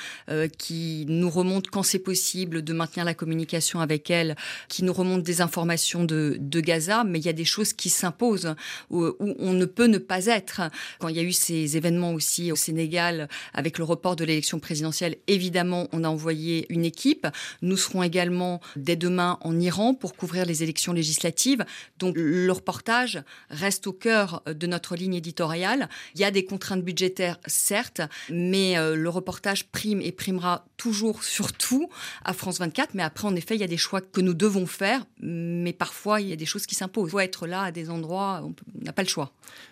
qui 0.58 1.06
nous 1.08 1.30
remonte 1.30 1.70
quand 1.70 1.84
c'est 1.84 2.00
possible 2.00 2.62
de 2.64 2.74
maintenir 2.74 3.06
la 3.06 3.14
communication 3.14 3.80
avec 3.80 4.10
elle, 4.10 4.36
qui 4.68 4.84
nous 4.84 4.94
remonte 4.94 5.05
des 5.18 5.42
informations 5.42 6.04
de, 6.04 6.38
Gaza, 6.40 7.04
mais 7.04 7.20
il 7.20 7.26
y 7.26 7.30
a 7.30 7.34
des 7.34 7.46
choses 7.46 7.74
qui 7.74 7.90
s'imposent 7.90 8.56
où, 8.90 9.06
on 9.20 9.54
ne 9.54 9.66
peut 9.66 9.88
ne 9.88 9.98
pas 9.98 10.26
être. 10.28 10.62
Quand 11.00 11.10
il 11.10 11.16
y 11.16 11.20
a 11.20 11.24
eu 11.24 11.34
ces 11.34 11.78
événements 11.78 12.14
aussi 12.14 12.52
au 12.52 12.56
Sénégal 12.56 13.28
avec 13.54 13.78
le 13.78 13.84
report 13.84 14.16
de 14.16 14.24
l'élection 14.24 14.60
présidentielle, 14.60 15.18
évidemment, 15.28 15.88
on 15.92 16.04
a 16.04 16.10
envoyé 16.10 16.66
une 16.70 16.86
équipe. 16.86 17.28
Nous 17.62 17.78
serons 17.78 18.04
également 18.04 18.62
dès 18.76 18.96
demain 18.96 19.38
en 19.42 19.60
Iran 19.60 19.94
pour 19.94 20.16
couvrir 20.16 20.46
les 20.46 20.64
élections 20.64 20.94
législatives. 20.94 21.66
Donc 22.00 22.16
le 22.18 22.52
reportage 22.52 23.22
reste 23.50 23.88
au 23.88 23.94
cœur 23.94 24.44
de 24.48 24.68
notre 24.68 24.96
ligne 24.96 25.16
éditoriale. 25.16 25.90
Il 26.16 26.22
y 26.22 26.24
a 26.24 26.32
des 26.32 26.46
contraintes 26.46 26.84
budgétaires, 26.84 27.40
certes, 27.46 28.02
mais 28.30 28.78
euh, 28.78 28.96
le 28.96 29.10
reportage 29.10 29.66
prime 29.66 30.02
et 30.02 30.12
primera 30.12 30.66
toujours 30.78 31.24
surtout 31.24 31.90
à 32.24 32.34
France 32.34 32.60
24. 32.60 32.94
Mais 32.94 33.04
après, 33.04 33.28
en 33.28 33.36
effet, 33.36 33.56
il 33.56 33.62
y 33.62 33.64
a 33.64 33.68
des 33.68 33.78
choix 33.78 34.02
que 34.02 34.22
nous 34.22 34.34
devons 34.34 34.66
faire 34.66 34.85
mais 35.22 35.74
parfois 35.74 36.22
il 36.22 36.30
y 36.30 36.34
a 36.34 36.36
des 36.36 36.46
choses 36.46 36.66
qui 36.66 36.76
s'imposent. 36.76 37.10
Il 37.10 37.12
faut 37.12 37.20
être 37.20 37.48
là 37.48 37.64
à 37.64 37.72
des 37.72 37.90
endroits, 37.90 38.42
on 38.44 38.54
n'a 38.84 38.94
pas 38.94 39.04
le 39.04 39.08
choix. 39.08 39.32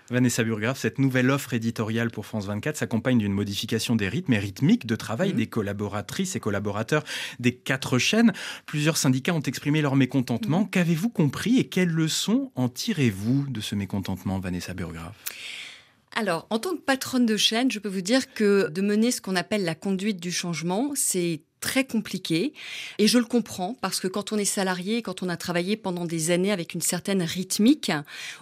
Vanessa 0.09 0.43
Burgraff, 0.43 0.79
cette 0.79 0.99
nouvelle 0.99 1.29
offre 1.31 1.53
éditoriale 1.53 2.11
pour 2.11 2.25
France 2.25 2.45
24 2.45 2.77
s'accompagne 2.77 3.17
d'une 3.17 3.33
modification 3.33 3.95
des 3.95 4.09
rythmes 4.09 4.33
et 4.33 4.39
rythmiques 4.39 4.85
de 4.85 4.95
travail 4.95 5.31
mhm. 5.31 5.37
des 5.37 5.47
collaboratrices 5.47 6.35
et 6.35 6.39
collaborateurs 6.39 7.03
des 7.39 7.55
quatre 7.55 7.97
chaînes. 7.97 8.33
Plusieurs 8.65 8.97
syndicats 8.97 9.33
ont 9.33 9.41
exprimé 9.41 9.81
leur 9.81 9.95
mécontentement. 9.95 10.61
Mhm. 10.61 10.69
Qu'avez-vous 10.69 11.09
compris 11.09 11.57
et 11.59 11.67
quelles 11.67 11.89
leçons 11.89 12.51
en 12.55 12.69
tirez-vous 12.69 13.47
de 13.49 13.61
ce 13.61 13.75
mécontentement, 13.75 14.39
Vanessa 14.39 14.73
Burgraff 14.73 15.15
alors, 16.15 16.45
en 16.51 16.59
tant 16.59 16.75
que 16.75 16.81
patronne 16.81 17.25
de 17.25 17.37
chaîne, 17.37 17.71
je 17.71 17.79
peux 17.79 17.89
vous 17.89 18.01
dire 18.01 18.35
que 18.35 18.69
de 18.69 18.81
mener 18.81 19.09
ce 19.09 19.19
qu'on 19.19 19.35
appelle 19.35 19.63
la 19.63 19.73
conduite 19.73 20.21
du 20.21 20.31
changement, 20.31 20.91
c'est 20.93 21.41
très 21.63 21.85
compliqué. 21.85 22.51
Et 22.99 23.07
je 23.07 23.17
le 23.17 23.23
comprends 23.23 23.75
parce 23.79 24.01
que 24.01 24.09
quand 24.09 24.33
on 24.33 24.37
est 24.37 24.43
salarié, 24.43 25.01
quand 25.01 25.23
on 25.23 25.29
a 25.29 25.37
travaillé 25.37 25.77
pendant 25.77 26.03
des 26.03 26.29
années 26.29 26.51
avec 26.51 26.73
une 26.73 26.81
certaine 26.81 27.23
rythmique, 27.23 27.89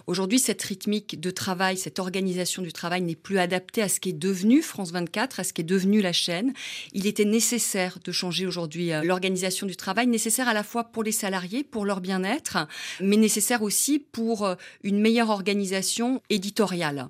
aujourd'hui, 0.08 0.40
cette 0.40 0.60
rythmique 0.60 1.20
de 1.20 1.30
travail, 1.30 1.76
cette 1.78 2.00
organisation 2.00 2.62
du 2.62 2.72
travail 2.72 3.00
n'est 3.00 3.14
plus 3.14 3.38
adaptée 3.38 3.80
à 3.80 3.88
ce 3.88 4.00
qui 4.00 4.08
est 4.08 4.12
devenu 4.12 4.60
France 4.60 4.90
24, 4.90 5.38
à 5.38 5.44
ce 5.44 5.52
qui 5.52 5.60
est 5.60 5.64
devenu 5.64 6.02
la 6.02 6.12
chaîne. 6.12 6.52
Il 6.94 7.06
était 7.06 7.24
nécessaire 7.24 7.98
de 8.04 8.10
changer 8.10 8.44
aujourd'hui 8.44 8.92
euh, 8.92 9.04
l'organisation 9.04 9.68
du 9.68 9.76
travail, 9.76 10.08
nécessaire 10.08 10.48
à 10.48 10.52
la 10.52 10.64
fois 10.64 10.82
pour 10.82 11.04
les 11.04 11.12
salariés, 11.12 11.62
pour 11.62 11.84
leur 11.84 12.00
bien-être, 12.00 12.66
mais 13.00 13.16
nécessaire 13.16 13.62
aussi 13.62 14.00
pour 14.00 14.44
euh, 14.44 14.56
une 14.82 15.00
meilleure 15.00 15.30
organisation 15.30 16.20
éditoriale. 16.28 17.06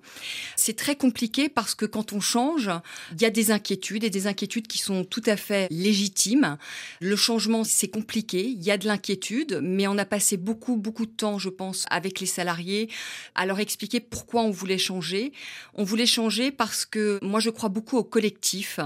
C'est 0.57 0.77
très 0.77 0.94
compliqué 0.94 1.48
parce 1.48 1.75
que 1.75 1.87
quand 1.87 2.12
on 2.12 2.20
change, 2.20 2.70
il 3.12 3.22
y 3.22 3.25
a 3.25 3.31
des 3.31 3.51
inquiétudes 3.51 4.05
et 4.05 4.11
des 4.11 4.27
inquiétudes 4.27 4.66
qui 4.66 4.77
sont 4.77 5.05
tout 5.05 5.22
à 5.25 5.38
fait 5.38 5.68
légitimes 5.70 6.02
le 7.01 7.17
changement, 7.17 7.65
c'est 7.65 7.88
compliqué, 7.88 8.45
il 8.45 8.62
y 8.62 8.71
a 8.71 8.79
de 8.79 8.87
l'inquiétude, 8.87 9.61
mais 9.62 9.87
on 9.87 9.99
a 9.99 10.05
passé 10.05 10.37
beaucoup, 10.37 10.77
beaucoup 10.77 11.07
de 11.07 11.11
temps, 11.11 11.38
je 11.38 11.49
pense, 11.49 11.87
avec 11.91 12.21
les 12.21 12.27
salariés 12.27 12.88
à 13.35 13.47
leur 13.47 13.61
expliquer 13.61 14.01
pourquoi 14.01 14.43
on 14.43 14.51
voulait 14.51 14.79
changer. 14.79 15.33
On 15.75 15.85
voulait 15.85 16.07
changer 16.07 16.51
parce 16.51 16.85
que 16.85 17.19
moi, 17.23 17.41
je 17.41 17.51
crois 17.51 17.69
beaucoup 17.69 17.97
au 17.97 18.05
collectif 18.05 18.81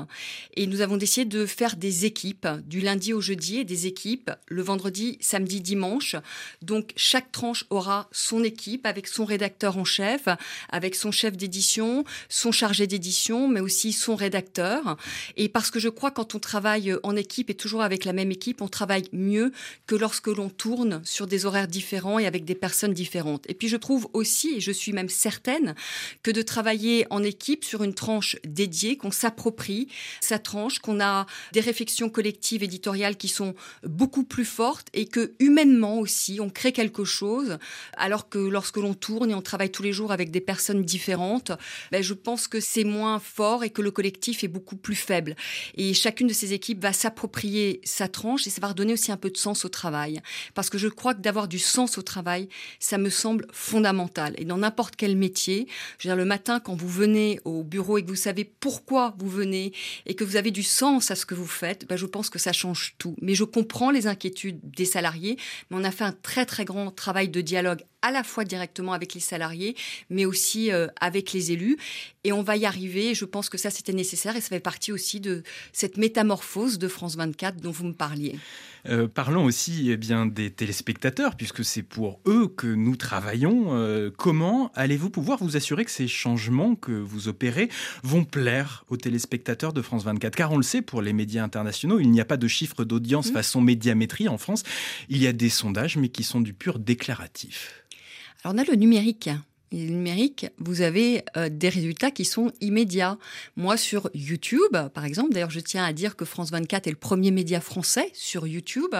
et 0.56 0.66
nous 0.66 0.80
avons 0.80 0.96
décidé 0.96 1.24
de 1.24 1.46
faire 1.46 1.76
des 1.76 2.04
équipes 2.04 2.48
du 2.66 2.80
lundi 2.80 3.12
au 3.12 3.20
jeudi 3.20 3.58
et 3.58 3.64
des 3.64 3.86
équipes 3.86 4.30
le 4.46 4.62
vendredi, 4.62 5.18
samedi, 5.20 5.60
dimanche. 5.60 6.16
Donc, 6.62 6.92
chaque 6.96 7.32
tranche 7.32 7.64
aura 7.70 8.08
son 8.12 8.44
équipe 8.44 8.86
avec 8.86 9.06
son 9.06 9.24
rédacteur 9.24 9.78
en 9.78 9.84
chef, 9.84 10.28
avec 10.70 10.94
son 10.94 11.10
chef 11.10 11.36
d'édition, 11.36 12.04
son 12.28 12.52
chargé 12.52 12.86
d'édition, 12.86 13.48
mais 13.48 13.60
aussi 13.60 13.92
son 13.92 14.16
rédacteur. 14.16 14.96
Et 15.36 15.48
parce 15.48 15.70
que 15.70 15.78
je 15.78 15.88
crois 15.88 16.10
quand 16.10 16.34
on 16.34 16.38
travaille 16.38 16.94
en 17.06 17.16
équipe 17.16 17.50
et 17.50 17.54
toujours 17.54 17.82
avec 17.82 18.04
la 18.04 18.12
même 18.12 18.30
équipe, 18.30 18.60
on 18.60 18.68
travaille 18.68 19.04
mieux 19.12 19.52
que 19.86 19.94
lorsque 19.94 20.26
l'on 20.26 20.48
tourne 20.48 21.00
sur 21.04 21.26
des 21.26 21.46
horaires 21.46 21.68
différents 21.68 22.18
et 22.18 22.26
avec 22.26 22.44
des 22.44 22.54
personnes 22.54 22.92
différentes. 22.92 23.48
Et 23.48 23.54
puis 23.54 23.68
je 23.68 23.76
trouve 23.76 24.08
aussi, 24.12 24.56
et 24.56 24.60
je 24.60 24.72
suis 24.72 24.92
même 24.92 25.08
certaine, 25.08 25.74
que 26.22 26.30
de 26.30 26.42
travailler 26.42 27.06
en 27.10 27.22
équipe 27.22 27.64
sur 27.64 27.84
une 27.84 27.94
tranche 27.94 28.36
dédiée, 28.44 28.96
qu'on 28.96 29.10
s'approprie 29.10 29.88
sa 30.20 30.38
tranche, 30.38 30.80
qu'on 30.80 31.00
a 31.00 31.26
des 31.52 31.60
réflexions 31.60 32.10
collectives 32.10 32.62
éditoriales 32.62 33.16
qui 33.16 33.28
sont 33.28 33.54
beaucoup 33.84 34.24
plus 34.24 34.44
fortes 34.44 34.88
et 34.92 35.06
que 35.06 35.32
humainement 35.38 35.98
aussi, 35.98 36.40
on 36.40 36.50
crée 36.50 36.72
quelque 36.72 37.04
chose, 37.04 37.58
alors 37.96 38.28
que 38.28 38.38
lorsque 38.38 38.78
l'on 38.78 38.94
tourne 38.94 39.30
et 39.30 39.34
on 39.34 39.42
travaille 39.42 39.70
tous 39.70 39.82
les 39.82 39.92
jours 39.92 40.12
avec 40.12 40.30
des 40.30 40.40
personnes 40.40 40.82
différentes, 40.82 41.52
ben 41.92 42.02
je 42.02 42.14
pense 42.14 42.48
que 42.48 42.60
c'est 42.60 42.84
moins 42.84 43.20
fort 43.20 43.62
et 43.62 43.70
que 43.70 43.82
le 43.82 43.90
collectif 43.90 44.42
est 44.42 44.48
beaucoup 44.48 44.76
plus 44.76 44.96
faible. 44.96 45.36
Et 45.76 45.94
chacune 45.94 46.26
de 46.26 46.32
ces 46.32 46.52
équipes 46.52 46.82
va 46.82 46.92
s'approprier 46.96 47.80
sa 47.84 48.08
tranche 48.08 48.46
et 48.46 48.50
ça 48.50 48.60
va 48.60 48.68
redonner 48.68 48.92
aussi 48.94 49.12
un 49.12 49.16
peu 49.16 49.30
de 49.30 49.36
sens 49.36 49.64
au 49.64 49.68
travail. 49.68 50.20
Parce 50.54 50.70
que 50.70 50.78
je 50.78 50.88
crois 50.88 51.14
que 51.14 51.20
d'avoir 51.20 51.48
du 51.48 51.58
sens 51.58 51.98
au 51.98 52.02
travail, 52.02 52.48
ça 52.80 52.98
me 52.98 53.10
semble 53.10 53.46
fondamental. 53.52 54.34
Et 54.38 54.44
dans 54.44 54.58
n'importe 54.58 54.96
quel 54.96 55.16
métier, 55.16 55.68
je 55.98 56.08
veux 56.08 56.14
dire, 56.14 56.16
le 56.16 56.24
matin, 56.24 56.60
quand 56.60 56.74
vous 56.74 56.88
venez 56.88 57.40
au 57.44 57.62
bureau 57.62 57.98
et 57.98 58.02
que 58.02 58.08
vous 58.08 58.16
savez 58.16 58.44
pourquoi 58.44 59.14
vous 59.18 59.28
venez 59.28 59.72
et 60.06 60.14
que 60.14 60.24
vous 60.24 60.36
avez 60.36 60.50
du 60.50 60.62
sens 60.62 61.10
à 61.10 61.14
ce 61.14 61.26
que 61.26 61.34
vous 61.34 61.46
faites, 61.46 61.86
ben 61.88 61.96
je 61.96 62.06
pense 62.06 62.30
que 62.30 62.38
ça 62.38 62.52
change 62.52 62.94
tout. 62.98 63.14
Mais 63.20 63.34
je 63.34 63.44
comprends 63.44 63.90
les 63.90 64.06
inquiétudes 64.06 64.60
des 64.62 64.84
salariés, 64.84 65.36
mais 65.70 65.76
on 65.78 65.84
a 65.84 65.90
fait 65.90 66.04
un 66.04 66.12
très 66.12 66.46
très 66.46 66.64
grand 66.64 66.90
travail 66.90 67.28
de 67.28 67.40
dialogue 67.40 67.82
à 68.02 68.10
la 68.10 68.22
fois 68.22 68.44
directement 68.44 68.92
avec 68.92 69.14
les 69.14 69.20
salariés, 69.20 69.76
mais 70.10 70.24
aussi 70.24 70.70
euh, 70.70 70.86
avec 71.00 71.32
les 71.32 71.52
élus. 71.52 71.76
Et 72.24 72.32
on 72.32 72.42
va 72.42 72.56
y 72.56 72.66
arriver. 72.66 73.14
Je 73.14 73.24
pense 73.24 73.48
que 73.48 73.58
ça, 73.58 73.70
c'était 73.70 73.92
nécessaire 73.92 74.36
et 74.36 74.40
ça 74.40 74.48
fait 74.48 74.60
partie 74.60 74.92
aussi 74.92 75.20
de 75.20 75.42
cette 75.72 75.96
métamorphose 75.96 76.78
de 76.78 76.88
France 76.88 77.16
24 77.16 77.60
dont 77.60 77.70
vous 77.70 77.86
me 77.86 77.94
parliez. 77.94 78.38
Euh, 78.88 79.08
parlons 79.08 79.44
aussi 79.44 79.90
eh 79.90 79.96
bien, 79.96 80.26
des 80.26 80.50
téléspectateurs, 80.50 81.36
puisque 81.36 81.64
c'est 81.64 81.82
pour 81.82 82.20
eux 82.26 82.48
que 82.48 82.66
nous 82.66 82.96
travaillons. 82.96 83.74
Euh, 83.74 84.10
comment 84.16 84.70
allez-vous 84.74 85.10
pouvoir 85.10 85.38
vous 85.42 85.56
assurer 85.56 85.84
que 85.84 85.90
ces 85.90 86.08
changements 86.08 86.74
que 86.74 86.92
vous 86.92 87.28
opérez 87.28 87.68
vont 88.02 88.24
plaire 88.24 88.84
aux 88.88 88.96
téléspectateurs 88.96 89.72
de 89.72 89.82
France 89.82 90.04
24 90.04 90.34
Car 90.34 90.52
on 90.52 90.56
le 90.56 90.62
sait, 90.62 90.82
pour 90.82 91.02
les 91.02 91.12
médias 91.12 91.42
internationaux, 91.42 91.98
il 92.00 92.10
n'y 92.10 92.20
a 92.20 92.24
pas 92.24 92.36
de 92.36 92.48
chiffres 92.48 92.84
d'audience 92.84 93.30
mmh. 93.30 93.34
façon 93.34 93.60
médiamétrie 93.60 94.28
en 94.28 94.38
France. 94.38 94.62
Il 95.08 95.18
y 95.18 95.26
a 95.26 95.32
des 95.32 95.50
sondages, 95.50 95.96
mais 95.96 96.08
qui 96.08 96.22
sont 96.22 96.40
du 96.40 96.52
pur 96.52 96.78
déclaratif. 96.78 97.84
Alors 98.44 98.54
on 98.54 98.58
a 98.58 98.64
le 98.64 98.76
numérique 98.76 99.30
numérique, 99.72 100.46
vous 100.58 100.82
avez 100.82 101.24
euh, 101.36 101.48
des 101.50 101.68
résultats 101.68 102.10
qui 102.10 102.24
sont 102.24 102.52
immédiats. 102.60 103.18
Moi, 103.56 103.76
sur 103.76 104.10
YouTube, 104.14 104.76
par 104.94 105.04
exemple, 105.04 105.32
d'ailleurs, 105.32 105.50
je 105.50 105.60
tiens 105.60 105.84
à 105.84 105.92
dire 105.92 106.16
que 106.16 106.24
France 106.24 106.50
24 106.50 106.86
est 106.86 106.90
le 106.90 106.96
premier 106.96 107.30
média 107.30 107.60
français 107.60 108.10
sur 108.12 108.46
YouTube. 108.46 108.94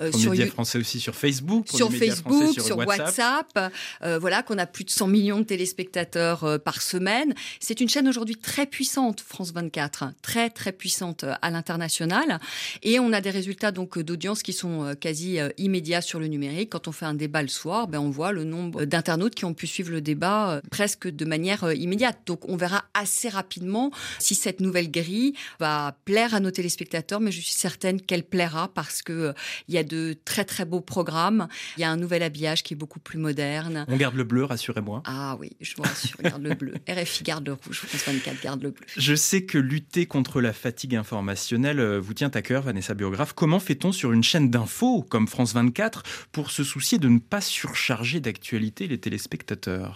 Euh, 0.00 0.12
sur 0.12 0.32
média 0.32 0.46
français 0.46 0.78
aussi 0.78 1.00
sur 1.00 1.14
Facebook. 1.14 1.68
Sur 1.68 1.92
Facebook, 1.92 2.60
sur, 2.60 2.76
WhatsApp. 2.78 3.72
Euh, 4.02 4.18
voilà, 4.18 4.42
qu'on 4.42 4.58
a 4.58 4.66
plus 4.66 4.84
de 4.84 4.90
100 4.90 5.06
millions 5.08 5.38
de 5.38 5.44
téléspectateurs 5.44 6.44
euh, 6.44 6.58
par 6.58 6.82
semaine. 6.82 7.34
C'est 7.60 7.80
une 7.80 7.88
chaîne 7.88 8.08
aujourd'hui 8.08 8.36
très 8.36 8.66
puissante, 8.66 9.20
France 9.20 9.52
24, 9.52 10.12
très 10.22 10.50
très 10.50 10.72
puissante 10.72 11.24
à 11.24 11.50
l'international. 11.50 12.40
Et 12.82 12.98
on 12.98 13.12
a 13.12 13.20
des 13.20 13.30
résultats 13.30 13.72
donc 13.72 13.98
d'audience 13.98 14.42
qui 14.42 14.52
sont 14.52 14.94
quasi 15.00 15.38
immédiats 15.58 16.00
sur 16.00 16.20
le 16.20 16.26
numérique. 16.26 16.70
Quand 16.70 16.88
on 16.88 16.92
fait 16.92 17.06
un 17.06 17.14
débat 17.14 17.42
le 17.42 17.48
soir, 17.48 17.88
ben, 17.88 17.98
on 17.98 18.10
voit 18.10 18.32
le 18.32 18.44
nombre 18.44 18.84
d'internautes 18.84 19.34
qui 19.34 19.44
ont 19.44 19.54
pu 19.54 19.66
suivre 19.66 19.90
le 19.90 20.00
débat 20.04 20.52
euh, 20.52 20.60
presque 20.70 21.08
de 21.08 21.24
manière 21.24 21.64
euh, 21.64 21.74
immédiate. 21.74 22.18
Donc 22.26 22.48
on 22.48 22.56
verra 22.56 22.84
assez 22.94 23.28
rapidement 23.28 23.90
si 24.20 24.36
cette 24.36 24.60
nouvelle 24.60 24.90
grille 24.90 25.34
va 25.58 25.96
plaire 26.04 26.34
à 26.34 26.40
nos 26.40 26.52
téléspectateurs, 26.52 27.18
mais 27.18 27.32
je 27.32 27.40
suis 27.40 27.54
certaine 27.54 28.00
qu'elle 28.00 28.22
plaira 28.22 28.68
parce 28.72 29.02
que 29.02 29.12
euh, 29.12 29.32
il 29.66 29.74
y 29.74 29.78
a 29.78 29.82
de 29.82 30.16
très 30.24 30.44
très 30.44 30.64
beaux 30.64 30.80
programmes. 30.80 31.48
Il 31.76 31.80
y 31.80 31.84
a 31.84 31.90
un 31.90 31.96
nouvel 31.96 32.22
habillage 32.22 32.62
qui 32.62 32.74
est 32.74 32.76
beaucoup 32.76 33.00
plus 33.00 33.18
moderne. 33.18 33.84
On 33.88 33.96
garde 33.96 34.14
le 34.14 34.24
bleu, 34.24 34.44
rassurez-moi. 34.44 35.02
Ah 35.06 35.36
oui, 35.40 35.50
je 35.60 35.74
vous 35.76 35.82
rassure, 35.82 36.16
garde 36.22 36.42
le 36.42 36.54
bleu. 36.54 36.74
RFI 36.88 37.24
garde 37.24 37.46
le 37.46 37.54
rouge, 37.54 37.80
France 37.80 38.04
24 38.06 38.42
garde 38.42 38.62
le 38.62 38.70
bleu. 38.70 38.86
Je 38.96 39.14
sais 39.14 39.44
que 39.44 39.58
lutter 39.58 40.06
contre 40.06 40.40
la 40.40 40.52
fatigue 40.52 40.94
informationnelle 40.94 41.80
vous 41.98 42.14
tient 42.14 42.30
à 42.34 42.42
cœur, 42.42 42.62
Vanessa 42.62 42.94
Biographe. 42.94 43.32
Comment 43.32 43.58
fait-on 43.58 43.90
sur 43.90 44.12
une 44.12 44.22
chaîne 44.22 44.50
d'infos 44.50 45.02
comme 45.02 45.26
France 45.26 45.54
24 45.54 46.02
pour 46.30 46.50
se 46.50 46.62
soucier 46.62 46.98
de 46.98 47.08
ne 47.08 47.18
pas 47.18 47.40
surcharger 47.40 48.20
d'actualité 48.20 48.86
les 48.86 48.98
téléspectateurs? 48.98 49.93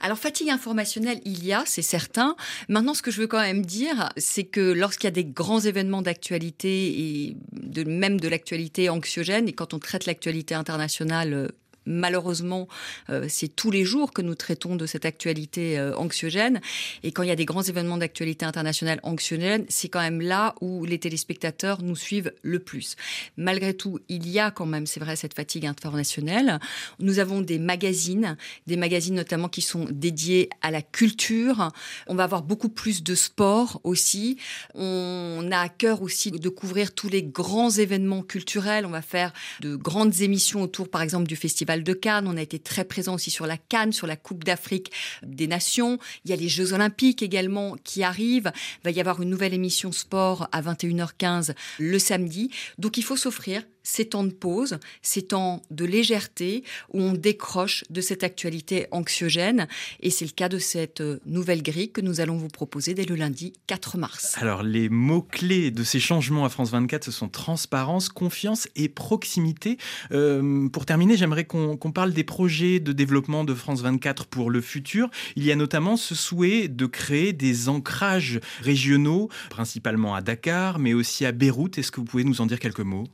Alors 0.00 0.18
fatigue 0.18 0.50
informationnelle, 0.50 1.20
il 1.24 1.44
y 1.44 1.52
a, 1.52 1.62
c'est 1.66 1.82
certain. 1.82 2.36
Maintenant, 2.68 2.94
ce 2.94 3.02
que 3.02 3.10
je 3.10 3.20
veux 3.20 3.26
quand 3.26 3.40
même 3.40 3.64
dire, 3.64 4.08
c'est 4.16 4.44
que 4.44 4.60
lorsqu'il 4.60 5.06
y 5.06 5.08
a 5.08 5.12
des 5.12 5.24
grands 5.24 5.60
événements 5.60 6.02
d'actualité 6.02 7.00
et 7.00 7.36
de, 7.52 7.84
même 7.84 8.20
de 8.20 8.28
l'actualité 8.28 8.88
anxiogène, 8.88 9.48
et 9.48 9.52
quand 9.52 9.74
on 9.74 9.78
traite 9.78 10.06
l'actualité 10.06 10.54
internationale 10.54 11.32
euh, 11.32 11.48
malheureusement, 11.88 12.68
euh, 13.10 13.26
c'est 13.28 13.48
tous 13.48 13.70
les 13.70 13.84
jours 13.84 14.12
que 14.12 14.22
nous 14.22 14.34
traitons 14.34 14.76
de 14.76 14.86
cette 14.86 15.04
actualité 15.04 15.78
euh, 15.78 15.96
anxiogène. 15.96 16.60
Et 17.02 17.10
quand 17.10 17.22
il 17.22 17.28
y 17.28 17.32
a 17.32 17.36
des 17.36 17.46
grands 17.46 17.62
événements 17.62 17.96
d'actualité 17.96 18.44
internationale 18.44 19.00
anxiogène, 19.02 19.64
c'est 19.68 19.88
quand 19.88 20.00
même 20.00 20.20
là 20.20 20.54
où 20.60 20.84
les 20.84 20.98
téléspectateurs 20.98 21.82
nous 21.82 21.96
suivent 21.96 22.32
le 22.42 22.58
plus. 22.58 22.96
Malgré 23.36 23.74
tout, 23.74 23.98
il 24.08 24.28
y 24.28 24.38
a 24.38 24.50
quand 24.50 24.66
même, 24.66 24.86
c'est 24.86 25.00
vrai, 25.00 25.16
cette 25.16 25.34
fatigue 25.34 25.66
internationale. 25.66 26.60
Nous 27.00 27.18
avons 27.18 27.40
des 27.40 27.58
magazines, 27.58 28.36
des 28.66 28.76
magazines 28.76 29.14
notamment 29.14 29.48
qui 29.48 29.62
sont 29.62 29.86
dédiés 29.90 30.50
à 30.60 30.70
la 30.70 30.82
culture. 30.82 31.72
On 32.06 32.14
va 32.14 32.24
avoir 32.24 32.42
beaucoup 32.42 32.68
plus 32.68 33.02
de 33.02 33.14
sport 33.14 33.80
aussi. 33.84 34.36
On 34.74 35.48
a 35.50 35.58
à 35.58 35.68
cœur 35.68 36.02
aussi 36.02 36.30
de 36.30 36.48
couvrir 36.48 36.94
tous 36.94 37.08
les 37.08 37.22
grands 37.22 37.70
événements 37.70 38.22
culturels. 38.22 38.84
On 38.84 38.90
va 38.90 39.02
faire 39.02 39.32
de 39.60 39.74
grandes 39.74 40.20
émissions 40.20 40.62
autour, 40.62 40.90
par 40.90 41.02
exemple, 41.02 41.26
du 41.26 41.36
festival 41.36 41.77
de 41.82 41.92
Cannes. 41.92 42.26
On 42.26 42.36
a 42.36 42.42
été 42.42 42.58
très 42.58 42.84
présent 42.84 43.14
aussi 43.14 43.30
sur 43.30 43.46
la 43.46 43.56
Cannes, 43.56 43.92
sur 43.92 44.06
la 44.06 44.16
Coupe 44.16 44.44
d'Afrique 44.44 44.92
des 45.22 45.46
Nations. 45.46 45.98
Il 46.24 46.30
y 46.30 46.34
a 46.34 46.36
les 46.36 46.48
Jeux 46.48 46.72
Olympiques 46.72 47.22
également 47.22 47.76
qui 47.84 48.02
arrivent. 48.02 48.52
Il 48.80 48.84
va 48.84 48.90
y 48.90 49.00
avoir 49.00 49.22
une 49.22 49.30
nouvelle 49.30 49.54
émission 49.54 49.92
sport 49.92 50.48
à 50.52 50.62
21h15 50.62 51.54
le 51.78 51.98
samedi. 51.98 52.50
Donc 52.78 52.96
il 52.96 53.04
faut 53.04 53.16
s'offrir 53.16 53.62
ces 53.88 54.04
temps 54.04 54.24
de 54.24 54.32
pause, 54.32 54.78
ces 55.00 55.22
temps 55.22 55.62
de 55.70 55.86
légèreté 55.86 56.62
où 56.92 57.00
on 57.00 57.14
décroche 57.14 57.84
de 57.88 58.02
cette 58.02 58.22
actualité 58.22 58.86
anxiogène. 58.90 59.66
Et 60.00 60.10
c'est 60.10 60.26
le 60.26 60.32
cas 60.32 60.50
de 60.50 60.58
cette 60.58 61.00
euh, 61.00 61.20
nouvelle 61.24 61.62
grille 61.62 61.90
que 61.90 62.02
nous 62.02 62.20
allons 62.20 62.36
vous 62.36 62.48
proposer 62.48 62.92
dès 62.92 63.06
le 63.06 63.14
lundi 63.14 63.54
4 63.66 63.96
mars. 63.96 64.36
Alors 64.36 64.62
les 64.62 64.90
mots-clés 64.90 65.70
de 65.70 65.82
ces 65.84 66.00
changements 66.00 66.44
à 66.44 66.50
France 66.50 66.70
24, 66.70 67.04
ce 67.04 67.10
sont 67.10 67.30
transparence, 67.30 68.10
confiance 68.10 68.68
et 68.76 68.90
proximité. 68.90 69.78
Euh, 70.12 70.68
pour 70.68 70.84
terminer, 70.84 71.16
j'aimerais 71.16 71.46
qu'on 71.46 71.76
parle 71.78 72.12
des 72.12 72.24
projets 72.24 72.80
de 72.80 72.92
développement 72.92 73.44
de 73.44 73.54
France 73.54 73.80
24 73.80 74.26
pour 74.26 74.50
le 74.50 74.60
futur. 74.60 75.08
Il 75.34 75.44
y 75.44 75.50
a 75.50 75.56
notamment 75.56 75.96
ce 75.96 76.14
souhait 76.14 76.68
de 76.68 76.84
créer 76.84 77.32
des 77.32 77.70
ancrages 77.70 78.40
régionaux, 78.60 79.30
principalement 79.48 80.14
à 80.14 80.20
Dakar, 80.20 80.78
mais 80.78 80.92
aussi 80.92 81.24
à 81.24 81.32
Beyrouth. 81.32 81.78
Est-ce 81.78 81.90
que 81.90 82.00
vous 82.00 82.06
pouvez 82.06 82.24
nous 82.24 82.42
en 82.42 82.46
dire 82.46 82.60
quelques 82.60 82.80
mots? 82.80 83.06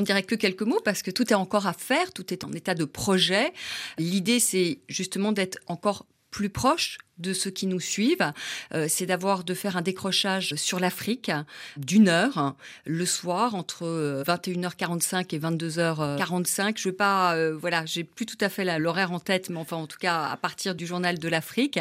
N'en 0.00 0.04
dirai 0.04 0.22
que 0.22 0.34
quelques 0.34 0.62
mots 0.62 0.80
parce 0.84 1.02
que 1.02 1.10
tout 1.10 1.30
est 1.30 1.36
encore 1.36 1.66
à 1.66 1.74
faire, 1.74 2.12
tout 2.12 2.32
est 2.32 2.44
en 2.44 2.52
état 2.52 2.74
de 2.74 2.84
projet. 2.84 3.52
L'idée, 3.98 4.40
c'est 4.40 4.78
justement 4.88 5.32
d'être 5.32 5.58
encore 5.66 6.06
plus 6.30 6.48
proche 6.48 6.98
de 7.18 7.32
ceux 7.32 7.50
qui 7.50 7.66
nous 7.66 7.80
suivent, 7.80 8.32
euh, 8.72 8.86
c'est 8.88 9.04
d'avoir 9.04 9.44
de 9.44 9.52
faire 9.52 9.76
un 9.76 9.82
décrochage 9.82 10.54
sur 10.54 10.78
l'Afrique 10.80 11.30
d'une 11.76 12.08
heure 12.08 12.54
le 12.86 13.04
soir 13.04 13.56
entre 13.56 14.24
21h45 14.26 15.16
euh, 15.16 15.22
et 15.32 15.38
22h45. 15.38 16.78
Je 16.78 16.88
veux 16.88 16.94
pas, 16.94 17.34
euh, 17.34 17.54
voilà, 17.54 17.84
j'ai 17.84 18.04
plus 18.04 18.26
tout 18.26 18.38
à 18.40 18.48
fait 18.48 18.78
l'horaire 18.78 19.12
en 19.12 19.20
tête, 19.20 19.50
mais 19.50 19.58
enfin 19.58 19.76
en 19.76 19.86
tout 19.86 19.98
cas 19.98 20.28
à 20.28 20.36
partir 20.36 20.74
du 20.74 20.86
journal 20.86 21.18
de 21.18 21.28
l'Afrique, 21.28 21.80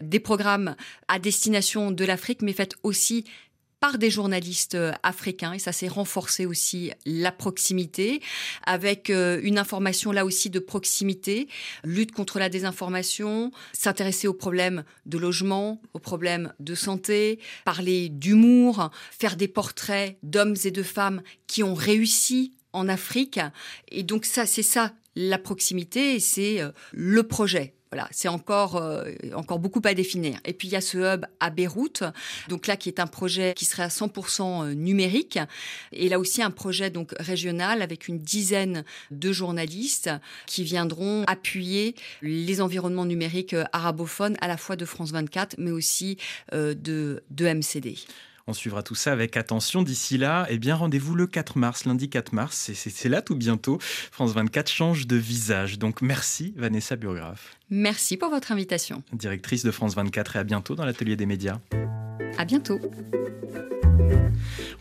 des 0.00 0.18
programmes 0.18 0.74
à 1.06 1.18
destination 1.18 1.92
de 1.92 2.04
l'Afrique, 2.04 2.42
mais 2.42 2.54
faites 2.54 2.74
aussi 2.82 3.26
par 3.80 3.96
des 3.96 4.10
journalistes 4.10 4.74
euh, 4.74 4.92
africains 5.02 5.54
et 5.54 5.58
ça 5.58 5.72
s'est 5.72 5.88
renforcé 5.88 6.46
aussi 6.46 6.92
la 7.06 7.32
proximité 7.32 8.20
avec 8.64 9.10
euh, 9.10 9.40
une 9.42 9.58
information 9.58 10.12
là 10.12 10.24
aussi 10.24 10.50
de 10.50 10.58
proximité, 10.58 11.48
lutte 11.82 12.12
contre 12.12 12.38
la 12.38 12.48
désinformation, 12.48 13.50
s'intéresser 13.72 14.28
aux 14.28 14.34
problèmes 14.34 14.84
de 15.06 15.18
logement, 15.18 15.80
aux 15.94 15.98
problèmes 15.98 16.52
de 16.60 16.74
santé, 16.74 17.38
parler 17.64 18.10
d'humour, 18.10 18.90
faire 19.10 19.36
des 19.36 19.48
portraits 19.48 20.18
d'hommes 20.22 20.56
et 20.64 20.70
de 20.70 20.82
femmes 20.82 21.22
qui 21.46 21.62
ont 21.62 21.74
réussi 21.74 22.52
en 22.72 22.88
Afrique. 22.88 23.40
Et 23.90 24.02
donc 24.02 24.26
ça 24.26 24.46
c'est 24.46 24.62
ça 24.62 24.92
la 25.16 25.38
proximité 25.38 26.14
et 26.14 26.20
c'est 26.20 26.60
euh, 26.60 26.70
le 26.92 27.22
projet 27.22 27.74
voilà, 27.90 28.08
c'est 28.12 28.28
encore 28.28 28.76
euh, 28.76 29.10
encore 29.34 29.58
beaucoup 29.58 29.80
à 29.84 29.94
définir. 29.94 30.38
Et 30.44 30.52
puis 30.52 30.68
il 30.68 30.70
y 30.72 30.76
a 30.76 30.80
ce 30.80 30.98
hub 30.98 31.26
à 31.40 31.50
Beyrouth, 31.50 32.04
donc 32.48 32.66
là 32.66 32.76
qui 32.76 32.88
est 32.88 33.00
un 33.00 33.06
projet 33.06 33.52
qui 33.56 33.64
serait 33.64 33.82
à 33.82 33.88
100% 33.88 34.42
euh, 34.42 34.74
numérique, 34.74 35.38
et 35.92 36.08
là 36.08 36.18
aussi 36.20 36.42
un 36.42 36.50
projet 36.52 36.90
donc 36.90 37.14
régional 37.18 37.82
avec 37.82 38.06
une 38.06 38.18
dizaine 38.18 38.84
de 39.10 39.32
journalistes 39.32 40.10
qui 40.46 40.62
viendront 40.62 41.24
appuyer 41.26 41.96
les 42.22 42.60
environnements 42.60 43.06
numériques 43.06 43.54
euh, 43.54 43.64
arabophones 43.72 44.36
à 44.40 44.46
la 44.46 44.56
fois 44.56 44.76
de 44.76 44.84
France 44.84 45.10
24, 45.10 45.56
mais 45.58 45.72
aussi 45.72 46.16
de 46.52 47.22
de 47.30 47.46
MCD. 47.46 47.96
On 48.46 48.52
suivra 48.52 48.82
tout 48.82 48.94
ça 48.94 49.12
avec 49.12 49.36
attention. 49.36 49.82
D'ici 49.82 50.18
là, 50.18 50.46
eh 50.50 50.58
bien, 50.58 50.74
rendez-vous 50.74 51.14
le 51.14 51.26
4 51.26 51.56
mars, 51.56 51.84
lundi 51.84 52.08
4 52.08 52.32
mars. 52.32 52.72
C'est 52.74 53.08
là 53.08 53.22
tout 53.22 53.36
bientôt. 53.36 53.78
France 53.80 54.32
24 54.32 54.68
change 54.68 55.06
de 55.06 55.16
visage. 55.16 55.78
Donc, 55.78 56.02
merci, 56.02 56.52
Vanessa 56.56 56.96
Biographe. 56.96 57.59
Merci 57.72 58.16
pour 58.16 58.30
votre 58.30 58.50
invitation. 58.50 59.04
Directrice 59.12 59.64
de 59.64 59.70
France 59.70 59.94
24 59.94 60.34
et 60.34 60.38
à 60.40 60.44
bientôt 60.44 60.74
dans 60.74 60.84
l'atelier 60.84 61.14
des 61.14 61.26
médias. 61.26 61.60
À 62.36 62.44
bientôt. 62.44 62.80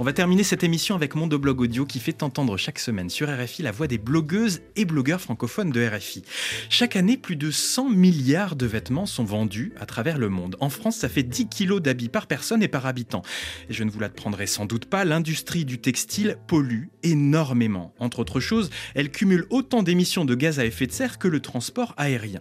On 0.02 0.04
va 0.06 0.14
terminer 0.14 0.44
cette 0.44 0.64
émission 0.64 0.96
avec 0.96 1.14
Monde 1.14 1.36
Blog 1.36 1.60
Audio 1.60 1.86
qui 1.86 2.00
fait 2.00 2.24
entendre 2.24 2.56
chaque 2.56 2.80
semaine 2.80 3.10
sur 3.10 3.28
RFI 3.28 3.64
la 3.64 3.72
voix 3.72 3.86
des 3.86 3.98
blogueuses 3.98 4.62
et 4.78 4.86
blogueurs 4.86 5.20
francophones 5.20 5.72
de 5.72 5.86
RFI. 5.86 6.24
Chaque 6.70 6.96
année, 6.96 7.18
plus 7.18 7.36
de 7.36 7.52
100 7.52 7.90
milliards 7.90 8.56
de 8.56 8.66
vêtements 8.66 9.06
sont 9.06 9.26
vendus 9.26 9.74
à 9.78 9.86
travers 9.86 10.18
le 10.18 10.30
monde. 10.30 10.56
En 10.62 10.70
France, 10.70 10.96
ça 10.96 11.10
fait 11.10 11.24
10 11.24 11.50
kilos 11.50 11.82
d'habits 11.82 12.08
par 12.08 12.28
personne 12.28 12.64
et 12.64 12.70
par 12.70 12.86
habitant. 12.86 13.24
Et 13.70 13.74
je 13.74 13.84
ne 13.84 13.92
vous 13.92 14.00
l'apprendrai 14.00 14.48
sans 14.48 14.66
doute 14.66 14.86
pas, 14.86 15.04
l'industrie 15.04 15.66
du 15.66 15.80
textile 15.80 16.38
pollue 16.48 16.86
énormément. 17.04 17.94
Entre 18.00 18.20
autres 18.20 18.40
choses, 18.40 18.70
elle 18.96 19.12
cumule 19.12 19.46
autant 19.50 19.84
d'émissions 19.84 20.24
de 20.24 20.36
gaz 20.36 20.60
à 20.60 20.66
effet 20.66 20.88
de 20.88 20.94
serre 20.94 21.20
que 21.20 21.28
le 21.28 21.42
transport 21.42 21.94
aérien. 21.98 22.40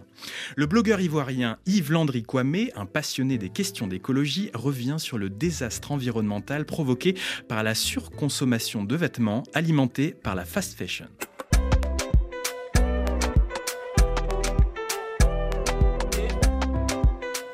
Le 0.55 0.65
blogueur 0.65 1.01
ivoirien 1.01 1.57
Yves 1.65 1.91
Landry 1.91 2.23
Kwame, 2.23 2.69
un 2.75 2.85
passionné 2.85 3.37
des 3.37 3.49
questions 3.49 3.87
d'écologie, 3.87 4.51
revient 4.53 4.97
sur 4.97 5.17
le 5.17 5.29
désastre 5.29 5.91
environnemental 5.91 6.65
provoqué 6.65 7.15
par 7.47 7.63
la 7.63 7.75
surconsommation 7.75 8.83
de 8.83 8.95
vêtements 8.95 9.43
alimentée 9.53 10.11
par 10.11 10.35
la 10.35 10.45
fast 10.45 10.77
fashion. 10.77 11.05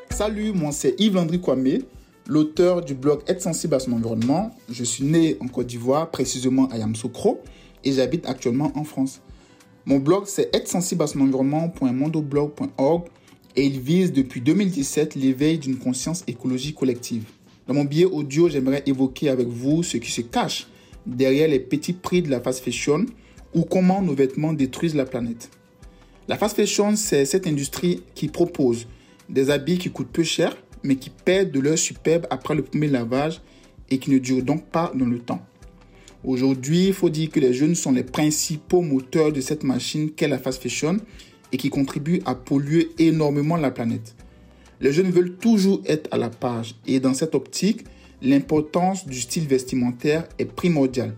Salut, 0.09 0.53
moi 0.53 0.71
c'est 0.71 0.95
Yves 0.97 1.15
Landry 1.15 1.41
Kwame, 1.41 1.79
l'auteur 2.27 2.81
du 2.81 2.93
blog 2.93 3.21
Être 3.27 3.41
sensible 3.41 3.75
à 3.75 3.79
son 3.79 3.91
environnement. 3.91 4.55
Je 4.69 4.83
suis 4.83 5.03
né 5.03 5.37
en 5.41 5.47
Côte 5.47 5.67
d'Ivoire, 5.67 6.09
précisément 6.09 6.67
à 6.69 6.77
Yamoussoukro, 6.77 7.43
et 7.83 7.91
j'habite 7.91 8.25
actuellement 8.25 8.71
en 8.75 8.85
France. 8.85 9.21
Mon 9.87 9.99
blog 9.99 10.23
c'est 10.25 10.49
être 10.55 10.67
sensible 10.67 11.03
à 11.03 11.07
son 11.07 11.21
environnement.mondoblog.org 11.21 13.03
et 13.55 13.65
il 13.65 13.79
vise 13.79 14.11
depuis 14.11 14.41
2017 14.41 15.13
l'éveil 15.13 15.59
d'une 15.59 15.77
conscience 15.77 16.23
écologique 16.25 16.75
collective. 16.75 17.25
Dans 17.67 17.75
mon 17.75 17.83
billet 17.83 18.05
audio, 18.05 18.49
j'aimerais 18.49 18.81
évoquer 18.87 19.29
avec 19.29 19.47
vous 19.47 19.83
ce 19.83 19.97
qui 19.97 20.11
se 20.11 20.21
cache 20.21 20.67
derrière 21.05 21.47
les 21.47 21.59
petits 21.59 21.93
prix 21.93 22.23
de 22.23 22.31
la 22.31 22.41
fast 22.41 22.63
fashion 22.63 23.05
ou 23.53 23.61
comment 23.61 24.01
nos 24.01 24.15
vêtements 24.15 24.53
détruisent 24.53 24.95
la 24.95 25.05
planète. 25.05 25.51
La 26.27 26.35
fast 26.35 26.55
fashion, 26.55 26.95
c'est 26.95 27.25
cette 27.25 27.45
industrie 27.45 28.01
qui 28.15 28.27
propose 28.27 28.87
des 29.29 29.51
habits 29.51 29.77
qui 29.77 29.91
coûtent 29.91 30.11
peu 30.11 30.23
cher, 30.23 30.57
mais 30.81 30.95
qui 30.95 31.11
perdent 31.11 31.51
de 31.51 31.59
leur 31.59 31.77
superbe 31.77 32.25
après 32.31 32.55
le 32.55 32.63
premier 32.63 32.87
lavage 32.87 33.39
et 33.91 33.99
qui 33.99 34.09
ne 34.09 34.17
durent 34.17 34.43
donc 34.43 34.65
pas 34.65 34.91
dans 34.95 35.05
le 35.05 35.19
temps. 35.19 35.45
Aujourd'hui, 36.25 36.87
il 36.87 36.93
faut 36.93 37.11
dire 37.11 37.29
que 37.29 37.39
les 37.39 37.53
jeunes 37.53 37.75
sont 37.75 37.91
les 37.91 38.03
principaux 38.03 38.81
moteurs 38.81 39.31
de 39.31 39.41
cette 39.41 39.63
machine 39.63 40.09
qu'est 40.09 40.27
la 40.27 40.39
fast 40.39 40.59
fashion 40.59 40.97
et 41.51 41.57
qui 41.57 41.69
contribuent 41.69 42.23
à 42.25 42.33
polluer 42.33 42.89
énormément 42.97 43.57
la 43.57 43.69
planète. 43.69 44.15
Les 44.81 44.91
jeunes 44.91 45.11
veulent 45.11 45.37
toujours 45.37 45.83
être 45.85 46.09
à 46.11 46.17
la 46.17 46.31
page 46.31 46.73
et 46.87 46.99
dans 46.99 47.13
cette 47.13 47.35
optique, 47.35 47.85
l'importance 48.23 49.05
du 49.05 49.21
style 49.21 49.45
vestimentaire 49.45 50.27
est 50.39 50.45
primordiale. 50.45 51.13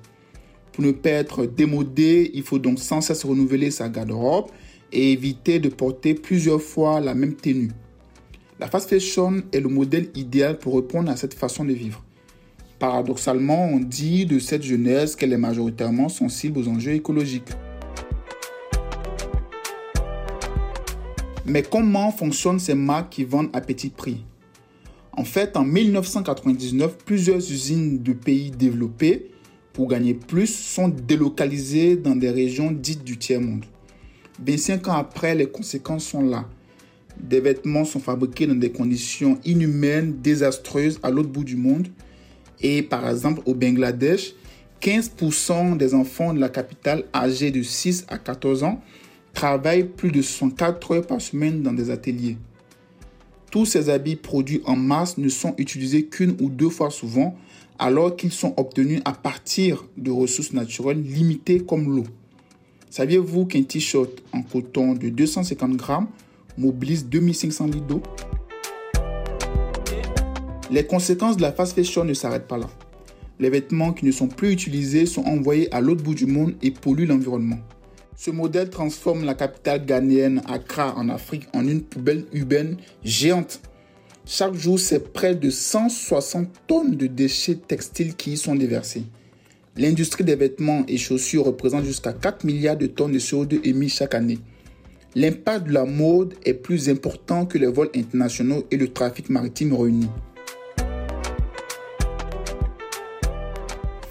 Pour 0.73 0.83
ne 0.83 0.91
pas 0.91 1.11
être 1.11 1.45
démodé, 1.45 2.29
il 2.33 2.43
faut 2.43 2.59
donc 2.59 2.77
sans 2.77 2.99
cesse 2.99 3.23
renouveler 3.23 3.71
sa 3.71 3.87
garde-robe 3.87 4.47
et 4.91 5.13
éviter 5.13 5.59
de 5.59 5.69
porter 5.69 6.15
plusieurs 6.15 6.61
fois 6.61 6.99
la 6.99 7.15
même 7.15 7.35
tenue. 7.35 7.71
La 8.59 8.67
fast 8.67 8.89
fashion 8.89 9.41
est 9.53 9.61
le 9.61 9.69
modèle 9.69 10.09
idéal 10.15 10.59
pour 10.59 10.75
répondre 10.75 11.09
à 11.09 11.15
cette 11.15 11.33
façon 11.33 11.63
de 11.63 11.71
vivre. 11.71 12.03
Paradoxalement, 12.79 13.65
on 13.65 13.79
dit 13.79 14.25
de 14.25 14.37
cette 14.37 14.63
jeunesse 14.63 15.15
qu'elle 15.15 15.33
est 15.33 15.37
majoritairement 15.37 16.09
sensible 16.09 16.59
aux 16.59 16.67
enjeux 16.67 16.93
écologiques. 16.93 17.49
Mais 21.45 21.63
comment 21.63 22.11
fonctionnent 22.11 22.59
ces 22.59 22.75
marques 22.75 23.13
qui 23.13 23.23
vendent 23.23 23.49
à 23.53 23.61
petit 23.61 23.89
prix? 23.89 24.23
En 25.13 25.23
fait, 25.23 25.57
en 25.57 25.63
1999, 25.63 26.97
plusieurs 27.03 27.37
usines 27.37 28.03
de 28.03 28.13
pays 28.13 28.51
développés, 28.51 29.31
pour 29.73 29.87
gagner 29.87 30.13
plus, 30.13 30.53
sont 30.53 30.89
délocalisées 30.89 31.95
dans 31.95 32.15
des 32.15 32.29
régions 32.29 32.71
dites 32.71 33.03
du 33.03 33.17
tiers-monde. 33.17 33.65
25 34.45 34.87
ans 34.89 34.93
après, 34.93 35.33
les 35.33 35.47
conséquences 35.47 36.05
sont 36.05 36.21
là. 36.21 36.45
Des 37.19 37.39
vêtements 37.39 37.85
sont 37.85 37.99
fabriqués 37.99 38.45
dans 38.45 38.55
des 38.55 38.71
conditions 38.71 39.39
inhumaines, 39.43 40.21
désastreuses 40.21 40.99
à 41.01 41.09
l'autre 41.09 41.29
bout 41.29 41.43
du 41.43 41.55
monde. 41.55 41.87
Et 42.61 42.81
par 42.81 43.07
exemple, 43.07 43.41
au 43.45 43.53
Bangladesh, 43.53 44.33
15% 44.81 45.77
des 45.77 45.93
enfants 45.93 46.33
de 46.33 46.39
la 46.39 46.49
capitale 46.49 47.03
âgés 47.13 47.51
de 47.51 47.61
6 47.61 48.05
à 48.09 48.17
14 48.17 48.63
ans 48.63 48.81
travaillent 49.33 49.87
plus 49.87 50.11
de 50.11 50.21
64 50.21 50.91
heures 50.91 51.07
par 51.07 51.21
semaine 51.21 51.61
dans 51.61 51.73
des 51.73 51.89
ateliers. 51.89 52.37
Tous 53.51 53.65
ces 53.65 53.89
habits 53.89 54.15
produits 54.15 54.61
en 54.65 54.75
masse 54.75 55.17
ne 55.17 55.29
sont 55.29 55.53
utilisés 55.57 56.05
qu'une 56.05 56.35
ou 56.41 56.49
deux 56.49 56.69
fois 56.69 56.89
souvent, 56.89 57.35
alors 57.79 58.15
qu'ils 58.15 58.31
sont 58.31 58.53
obtenus 58.57 59.01
à 59.05 59.13
partir 59.13 59.85
de 59.95 60.11
ressources 60.11 60.53
naturelles 60.53 61.01
limitées 61.01 61.59
comme 61.59 61.95
l'eau. 61.95 62.05
Saviez-vous 62.89 63.45
qu'un 63.45 63.63
t-shirt 63.63 64.09
en 64.33 64.41
coton 64.41 64.93
de 64.93 65.09
250 65.09 65.75
grammes 65.75 66.07
mobilise 66.57 67.05
2500 67.05 67.67
litres 67.67 67.85
d'eau? 67.85 68.01
Les 70.69 70.85
conséquences 70.85 71.37
de 71.37 71.41
la 71.41 71.53
fast 71.53 71.75
fashion 71.75 72.03
ne 72.03 72.13
s'arrêtent 72.13 72.47
pas 72.47 72.57
là. 72.57 72.69
Les 73.39 73.49
vêtements 73.49 73.93
qui 73.93 74.05
ne 74.05 74.11
sont 74.11 74.27
plus 74.27 74.51
utilisés 74.51 75.05
sont 75.05 75.23
envoyés 75.23 75.73
à 75.73 75.79
l'autre 75.79 76.03
bout 76.03 76.15
du 76.15 76.25
monde 76.25 76.55
et 76.61 76.71
polluent 76.71 77.05
l'environnement. 77.05 77.59
Ce 78.17 78.31
modèle 78.31 78.69
transforme 78.69 79.23
la 79.23 79.35
capitale 79.35 79.85
ghanéenne 79.85 80.41
Accra 80.47 80.95
en 80.97 81.07
Afrique 81.07 81.47
en 81.53 81.65
une 81.65 81.83
poubelle 81.83 82.25
urbaine 82.33 82.77
géante. 83.03 83.61
Chaque 84.25 84.55
jour, 84.55 84.77
c'est 84.77 85.13
près 85.13 85.35
de 85.35 85.49
160 85.49 86.49
tonnes 86.67 86.95
de 86.95 87.07
déchets 87.07 87.55
textiles 87.55 88.15
qui 88.15 88.33
y 88.33 88.37
sont 88.37 88.55
déversés. 88.55 89.03
L'industrie 89.77 90.25
des 90.25 90.35
vêtements 90.35 90.83
et 90.87 90.97
chaussures 90.97 91.45
représente 91.45 91.85
jusqu'à 91.85 92.11
4 92.11 92.43
milliards 92.43 92.75
de 92.75 92.87
tonnes 92.87 93.13
de 93.13 93.19
CO2 93.19 93.61
émis 93.63 93.89
chaque 93.89 94.15
année. 94.15 94.39
L'impact 95.15 95.67
de 95.67 95.73
la 95.73 95.85
mode 95.85 96.33
est 96.43 96.55
plus 96.55 96.89
important 96.89 97.45
que 97.45 97.57
les 97.57 97.67
vols 97.67 97.91
internationaux 97.95 98.65
et 98.71 98.77
le 98.77 98.87
trafic 98.87 99.29
maritime 99.29 99.73
réunis. 99.73 100.09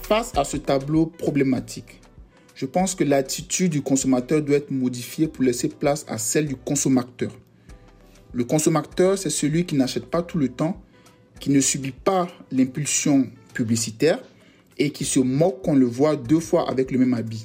Face 0.08 0.30
à 0.36 0.44
ce 0.44 0.56
tableau 0.56 1.06
problématique, 1.06 2.00
je 2.54 2.64
pense 2.64 2.94
que 2.94 3.02
l'attitude 3.02 3.72
du 3.72 3.82
consommateur 3.82 4.40
doit 4.40 4.58
être 4.58 4.70
modifiée 4.70 5.26
pour 5.26 5.42
laisser 5.42 5.68
place 5.68 6.06
à 6.06 6.16
celle 6.16 6.46
du 6.46 6.54
consommateur. 6.54 7.32
Le 8.32 8.44
consommateur, 8.44 9.18
c'est 9.18 9.30
celui 9.30 9.66
qui 9.66 9.74
n'achète 9.74 10.06
pas 10.06 10.22
tout 10.22 10.38
le 10.38 10.48
temps, 10.48 10.80
qui 11.40 11.50
ne 11.50 11.58
subit 11.58 11.90
pas 11.90 12.28
l'impulsion 12.52 13.26
publicitaire, 13.52 14.22
et 14.78 14.90
qui 14.90 15.04
se 15.04 15.18
moque 15.18 15.62
qu'on 15.62 15.74
le 15.74 15.86
voit 15.86 16.14
deux 16.14 16.38
fois 16.38 16.70
avec 16.70 16.92
le 16.92 17.00
même 17.00 17.14
habit. 17.14 17.44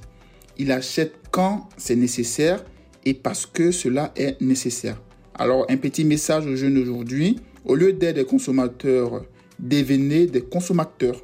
Il 0.59 0.71
achète 0.71 1.15
quand 1.31 1.67
c'est 1.77 1.95
nécessaire 1.95 2.63
et 3.05 3.15
parce 3.15 3.47
que 3.47 3.71
cela 3.71 4.11
est 4.15 4.39
nécessaire. 4.39 5.01
Alors 5.33 5.65
un 5.67 5.77
petit 5.77 6.05
message 6.05 6.45
aux 6.45 6.55
jeunes 6.55 6.77
aujourd'hui, 6.77 7.39
au 7.65 7.73
lieu 7.73 7.91
d'être 7.91 8.17
des 8.17 8.25
consommateurs, 8.25 9.25
devenez 9.57 10.27
des 10.27 10.41
consommateurs. 10.41 11.19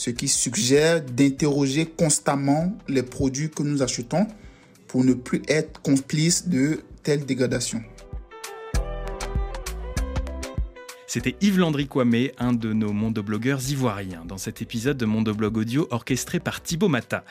Ce 0.00 0.08
qui 0.08 0.28
suggère 0.28 1.02
d'interroger 1.02 1.84
constamment 1.84 2.72
les 2.88 3.02
produits 3.02 3.50
que 3.50 3.62
nous 3.62 3.82
achetons 3.82 4.26
pour 4.86 5.04
ne 5.04 5.12
plus 5.12 5.42
être 5.46 5.82
complices 5.82 6.48
de 6.48 6.80
telles 7.02 7.26
dégradations. 7.26 7.82
C'était 11.12 11.34
Yves 11.40 11.58
Landry 11.58 11.88
Kwame, 11.88 12.28
un 12.38 12.52
de 12.52 12.72
nos 12.72 12.92
mondoblogueurs 12.92 13.68
ivoiriens, 13.68 14.22
dans 14.28 14.38
cet 14.38 14.62
épisode 14.62 14.96
de 14.96 15.06
Mondoblog 15.06 15.56
Audio 15.56 15.88
orchestré 15.90 16.38
par 16.38 16.62
Thibaut 16.62 16.86
Mata. 16.86 17.24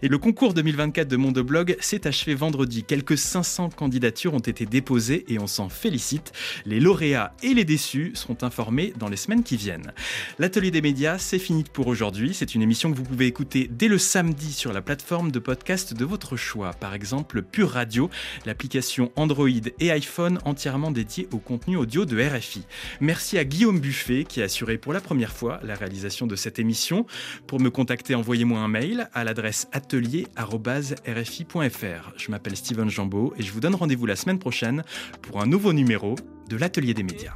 Et 0.00 0.08
le 0.08 0.16
concours 0.16 0.54
2024 0.54 1.06
de 1.06 1.18
Mondoblog 1.18 1.76
s'est 1.78 2.06
achevé 2.06 2.34
vendredi. 2.34 2.82
Quelques 2.82 3.18
500 3.18 3.68
candidatures 3.76 4.32
ont 4.32 4.38
été 4.38 4.64
déposées 4.64 5.26
et 5.28 5.38
on 5.38 5.46
s'en 5.46 5.68
félicite. 5.68 6.32
Les 6.64 6.80
lauréats 6.80 7.34
et 7.42 7.52
les 7.52 7.66
déçus 7.66 8.12
seront 8.14 8.38
informés 8.40 8.94
dans 8.98 9.10
les 9.10 9.18
semaines 9.18 9.42
qui 9.42 9.58
viennent. 9.58 9.92
L'atelier 10.38 10.70
des 10.70 10.80
médias, 10.80 11.18
c'est 11.18 11.38
fini 11.38 11.62
pour 11.70 11.88
aujourd'hui. 11.88 12.32
C'est 12.32 12.54
une 12.54 12.62
émission 12.62 12.90
que 12.90 12.96
vous 12.96 13.04
pouvez 13.04 13.26
écouter 13.26 13.68
dès 13.70 13.88
le 13.88 13.98
samedi 13.98 14.50
sur 14.54 14.72
la 14.72 14.80
plateforme 14.80 15.30
de 15.30 15.40
podcast 15.40 15.92
de 15.92 16.04
votre 16.06 16.38
choix. 16.38 16.70
Par 16.72 16.94
exemple, 16.94 17.42
Pure 17.42 17.72
Radio, 17.72 18.08
l'application 18.46 19.12
Android 19.14 19.50
et 19.78 19.90
iPhone 19.90 20.38
entièrement 20.46 20.90
dédiée 20.90 21.28
au 21.32 21.38
contenu 21.38 21.76
audio 21.76 22.06
de 22.06 22.18
RFI. 22.18 22.64
Merci 23.02 23.25
Merci 23.26 23.38
à 23.38 23.44
Guillaume 23.44 23.80
Buffet 23.80 24.22
qui 24.22 24.40
a 24.40 24.44
assuré 24.44 24.78
pour 24.78 24.92
la 24.92 25.00
première 25.00 25.32
fois 25.32 25.58
la 25.64 25.74
réalisation 25.74 26.28
de 26.28 26.36
cette 26.36 26.60
émission. 26.60 27.06
Pour 27.48 27.58
me 27.58 27.70
contacter, 27.70 28.14
envoyez-moi 28.14 28.60
un 28.60 28.68
mail 28.68 29.08
à 29.14 29.24
l'adresse 29.24 29.66
atelier.rfi.fr. 29.72 32.12
Je 32.16 32.30
m'appelle 32.30 32.56
Steven 32.56 32.88
Jambeau 32.88 33.34
et 33.36 33.42
je 33.42 33.50
vous 33.50 33.58
donne 33.58 33.74
rendez-vous 33.74 34.06
la 34.06 34.14
semaine 34.14 34.38
prochaine 34.38 34.84
pour 35.22 35.40
un 35.40 35.46
nouveau 35.46 35.72
numéro 35.72 36.14
de 36.48 36.56
l'Atelier 36.56 36.94
des 36.94 37.02
médias. 37.02 37.34